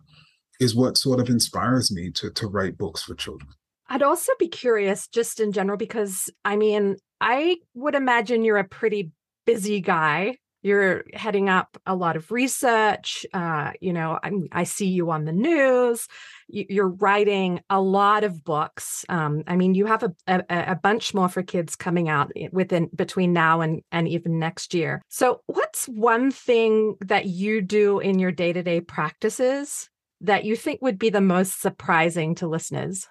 is 0.60 0.76
what 0.76 0.98
sort 0.98 1.22
of 1.22 1.30
inspires 1.30 1.92
me 1.92 2.12
to 2.12 2.30
to 2.32 2.48
write 2.48 2.78
books 2.78 3.04
for 3.04 3.16
children. 3.16 3.50
I'd 3.88 4.04
also 4.04 4.34
be 4.40 4.48
curious, 4.50 5.08
just 5.08 5.40
in 5.40 5.54
general, 5.54 5.78
because 5.78 6.30
I 6.44 6.58
mean, 6.58 6.98
I 7.22 7.58
would 7.74 7.96
imagine 7.96 8.44
you're 8.44 8.58
a 8.58 8.68
pretty 8.68 9.12
busy 9.46 9.80
guy 9.80 10.38
you're 10.64 11.04
heading 11.14 11.50
up 11.50 11.78
a 11.86 11.96
lot 11.96 12.16
of 12.16 12.32
research 12.32 13.26
uh, 13.34 13.72
you 13.82 13.94
know 13.94 14.18
I'm, 14.24 14.48
i 14.52 14.64
see 14.64 14.88
you 14.88 15.12
on 15.12 15.26
the 15.26 15.32
news. 15.32 16.08
You're 16.48 16.90
writing 16.90 17.62
a 17.70 17.82
lot 17.82 18.24
of 18.24 18.44
books. 18.44 19.06
Um, 19.10 19.44
i 19.48 19.56
mean 19.56 19.76
you 19.76 19.86
have 19.86 20.04
a, 20.04 20.14
a, 20.28 20.44
a, 20.50 20.76
bunch 20.76 21.14
more 21.14 21.30
for 21.30 21.44
kids 21.44 21.76
coming 21.76 22.10
out 22.10 22.32
within 22.52 22.90
between 22.96 23.34
now 23.34 23.62
and 23.62 23.82
and 23.92 24.08
even 24.08 24.40
next 24.40 24.74
year. 24.74 25.02
So 25.10 25.42
what's 25.48 25.86
one 25.88 26.32
thing 26.32 26.96
that 27.02 27.26
you 27.26 27.62
do 27.62 28.00
in 28.00 28.20
your 28.20 28.32
day-to-day 28.32 28.82
practices 28.82 29.90
that 30.22 30.46
you 30.46 30.56
think 30.56 30.82
would 30.82 30.98
be 30.98 31.10
the 31.10 31.22
most 31.22 31.62
surprising 31.62 32.36
to 32.36 32.48
listeners? 32.48 33.08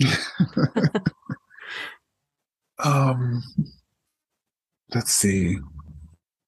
Um 2.78 3.42
let's 4.94 5.12
see 5.12 5.58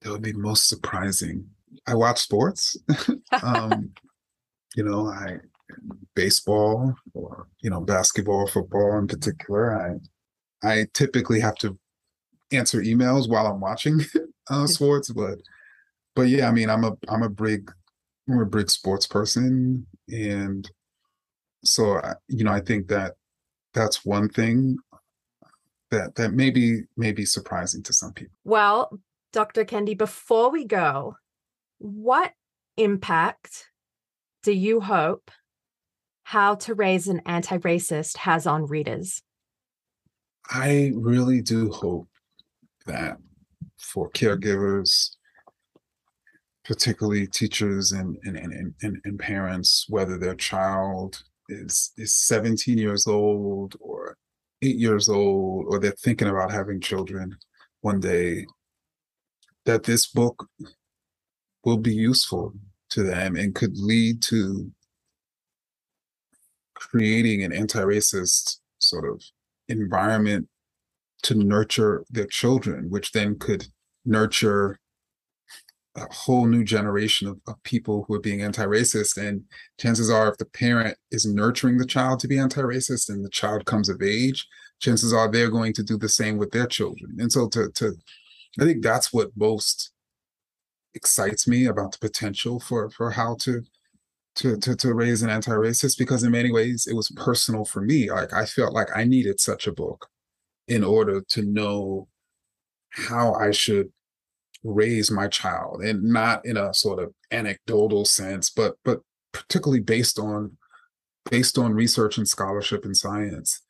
that 0.03 0.11
would 0.11 0.23
be 0.23 0.33
most 0.33 0.69
surprising. 0.69 1.47
I 1.87 1.95
watch 1.95 2.21
sports. 2.21 2.77
um, 3.43 3.91
you 4.77 4.85
know, 4.85 5.09
I 5.09 5.39
baseball 6.15 6.95
or 7.15 7.47
you 7.61 7.71
know 7.71 7.81
basketball, 7.81 8.47
football 8.47 8.99
in 8.99 9.07
particular. 9.07 10.01
I 10.63 10.69
I 10.69 10.87
typically 10.95 11.41
have 11.41 11.57
to 11.57 11.79
answer 12.53 12.81
emails 12.81 13.29
while 13.29 13.47
I'm 13.47 13.61
watching 13.61 14.01
uh, 14.51 14.67
sports, 14.67 15.11
but 15.11 15.39
but 16.15 16.29
yeah, 16.29 16.49
I 16.49 16.53
mean, 16.53 16.71
I'm 16.71 16.85
a 16.85 16.97
I'm 17.09 17.23
a 17.23 17.29
big 17.29 17.71
I'm 18.29 18.41
a 18.41 18.47
big 18.47 18.71
sports 18.71 19.07
person, 19.07 19.87
and 20.09 20.71
so 21.65 21.99
I, 21.99 22.15
you 22.29 22.45
know, 22.45 22.53
I 22.53 22.61
think 22.61 22.89
that 22.89 23.15
that's 23.75 24.05
one 24.05 24.29
thing 24.29 24.77
that 25.91 26.15
that 26.17 26.33
maybe 26.33 26.83
may 26.97 27.13
be 27.13 27.25
surprising 27.25 27.83
to 27.85 27.93
some 27.93 28.13
people. 28.13 28.35
Well, 28.45 28.99
Dr. 29.39 29.65
Kendi, 29.65 29.97
before 29.97 30.51
we 30.51 30.65
go, 30.65 31.17
what 31.79 32.33
impact 32.77 33.69
do 34.43 34.51
you 34.51 34.81
hope 34.81 35.31
How 36.25 36.57
to 36.57 36.75
Raise 36.75 37.07
an 37.07 37.21
Anti 37.25 37.59
Racist 37.59 38.17
has 38.17 38.49
on 38.49 38.67
readers? 38.67 39.23
I 40.51 40.91
really 40.97 41.41
do 41.41 41.71
hope 41.71 42.09
that 42.87 43.19
for 43.79 44.11
caregivers, 44.11 45.11
particularly 46.65 47.29
teachers 47.29 47.93
and, 47.93 48.19
and, 48.25 48.37
and, 48.37 48.75
and, 48.83 49.01
and 49.05 49.21
parents, 49.21 49.87
whether 49.89 50.19
their 50.19 50.35
child 50.35 51.23
is 51.49 51.93
is 51.97 52.13
17 52.17 52.77
years 52.77 53.07
old 53.07 53.77
or 53.79 54.17
eight 54.63 54.79
years 54.79 55.09
old 55.09 55.67
or 55.69 55.79
they're 55.79 55.93
thinking 55.93 56.27
about 56.27 56.51
having 56.51 56.81
children 56.81 57.37
one 57.83 58.01
day 58.01 58.45
that 59.69 59.85
this 59.85 60.07
book 60.07 60.49
will 61.63 61.77
be 61.77 61.95
useful 61.95 62.55
to 62.89 63.03
them 63.03 63.37
and 63.37 63.55
could 63.55 63.77
lead 63.77 64.23
to 64.23 64.73
creating 66.75 67.45
an 67.45 67.53
anti-racist 67.53 68.61
sort 68.79 69.07
of 69.07 69.23
environment 69.69 70.49
to 71.23 71.35
nurture 71.35 72.03
their 72.09 72.27
children 72.27 72.89
which 72.89 73.13
then 73.13 73.39
could 73.39 73.67
nurture 74.07 74.79
a 75.97 76.15
whole 76.15 76.47
new 76.47 76.65
generation 76.65 77.29
of, 77.29 77.39
of 77.47 77.63
people 77.63 78.07
who 78.09 78.15
are 78.15 78.21
being 78.21 78.41
anti-racist. 78.41 79.19
And 79.19 79.43
chances 79.79 80.09
are 80.11 80.29
if 80.29 80.39
the 80.39 80.47
parent 80.47 80.97
is 81.11 81.27
nurturing 81.27 81.77
the 81.77 81.85
child 81.85 82.21
to 82.21 82.29
be 82.29 82.39
anti-racist 82.39 83.11
and 83.11 83.23
the 83.23 83.29
child 83.29 83.67
comes 83.67 83.91
of 83.91 84.01
age 84.01 84.47
chances 84.81 85.13
are 85.13 85.31
they're 85.31 85.51
going 85.51 85.75
to 85.75 85.83
do 85.83 85.99
the 85.99 86.09
same 86.09 86.39
with 86.39 86.53
their 86.53 86.67
children. 86.67 87.17
And 87.19 87.31
so 87.31 87.49
to 87.49 87.69
to 87.75 87.95
i 88.61 88.65
think 88.65 88.83
that's 88.83 89.13
what 89.13 89.31
most 89.37 89.93
excites 90.95 91.47
me 91.47 91.67
about 91.67 91.93
the 91.93 91.99
potential 91.99 92.59
for 92.59 92.91
for 92.91 93.11
how 93.13 93.37
to 93.37 93.63
to 94.39 94.57
to, 94.59 94.77
to 94.77 94.95
raise 94.95 95.23
an 95.23 95.31
anti-racist 95.31 95.99
because 95.99 96.23
in 96.23 96.31
many 96.31 96.53
ways 96.53 96.87
it 96.87 96.95
was 96.95 97.11
personal 97.17 97.65
for 97.65 97.81
me. 97.81 98.11
Like 98.11 98.33
i 98.33 98.47
felt 98.47 98.73
like 98.73 98.89
i 98.95 99.05
needed 99.05 99.41
such 99.41 99.67
a 99.67 99.73
book 99.73 100.09
in 100.69 100.85
order 100.85 101.23
to 101.29 101.43
know 101.43 102.09
how 102.91 103.35
i 103.35 103.51
should 103.51 103.91
raise 104.65 105.11
my 105.11 105.29
child 105.29 105.83
and 105.83 106.03
not 106.03 106.45
in 106.45 106.57
a 106.57 106.75
sort 106.75 106.99
of 106.99 107.13
anecdotal 107.31 108.05
sense 108.05 108.51
but 108.51 108.75
but 108.85 109.01
particularly 109.33 109.81
based 109.81 110.19
on 110.19 110.57
based 111.31 111.59
on 111.59 111.75
research 111.75 112.19
and 112.19 112.29
scholarship 112.29 112.85
and 112.85 112.97
science 112.97 113.63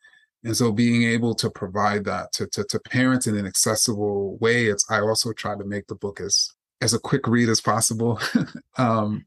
and 0.44 0.56
so 0.56 0.70
being 0.70 1.02
able 1.02 1.34
to 1.34 1.50
provide 1.50 2.04
that 2.04 2.32
to, 2.32 2.46
to, 2.48 2.64
to 2.64 2.78
parents 2.80 3.26
in 3.26 3.36
an 3.36 3.46
accessible 3.46 4.36
way 4.38 4.66
it's 4.66 4.84
i 4.90 5.00
also 5.00 5.32
try 5.32 5.56
to 5.56 5.64
make 5.64 5.86
the 5.86 5.94
book 5.94 6.20
as 6.20 6.50
as 6.80 6.94
a 6.94 6.98
quick 6.98 7.26
read 7.26 7.48
as 7.48 7.60
possible 7.60 8.20
um 8.78 9.24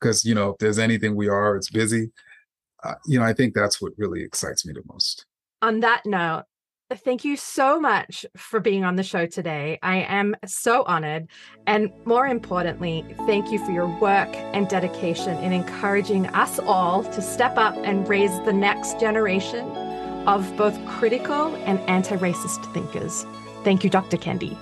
because 0.00 0.24
you 0.24 0.34
know 0.34 0.50
if 0.50 0.58
there's 0.58 0.78
anything 0.78 1.14
we 1.14 1.28
are 1.28 1.56
it's 1.56 1.70
busy 1.70 2.10
uh, 2.82 2.94
you 3.06 3.18
know 3.18 3.24
i 3.24 3.32
think 3.32 3.54
that's 3.54 3.80
what 3.80 3.92
really 3.96 4.22
excites 4.22 4.66
me 4.66 4.72
the 4.72 4.82
most 4.86 5.26
on 5.62 5.80
that 5.80 6.02
note 6.04 6.44
Thank 6.92 7.24
you 7.24 7.36
so 7.36 7.80
much 7.80 8.26
for 8.36 8.60
being 8.60 8.84
on 8.84 8.94
the 8.94 9.02
show 9.02 9.26
today. 9.26 9.78
I 9.82 10.00
am 10.02 10.36
so 10.44 10.84
honored. 10.84 11.28
And 11.66 11.90
more 12.04 12.26
importantly, 12.26 13.04
thank 13.26 13.50
you 13.50 13.58
for 13.64 13.72
your 13.72 13.88
work 14.00 14.28
and 14.36 14.68
dedication 14.68 15.36
in 15.38 15.52
encouraging 15.52 16.26
us 16.28 16.58
all 16.58 17.02
to 17.02 17.22
step 17.22 17.56
up 17.56 17.74
and 17.78 18.06
raise 18.06 18.38
the 18.44 18.52
next 18.52 19.00
generation 19.00 19.66
of 20.26 20.56
both 20.56 20.78
critical 20.86 21.54
and 21.64 21.78
anti 21.88 22.16
racist 22.16 22.72
thinkers. 22.72 23.26
Thank 23.64 23.84
you, 23.84 23.90
Dr. 23.90 24.16
Kendi. 24.16 24.56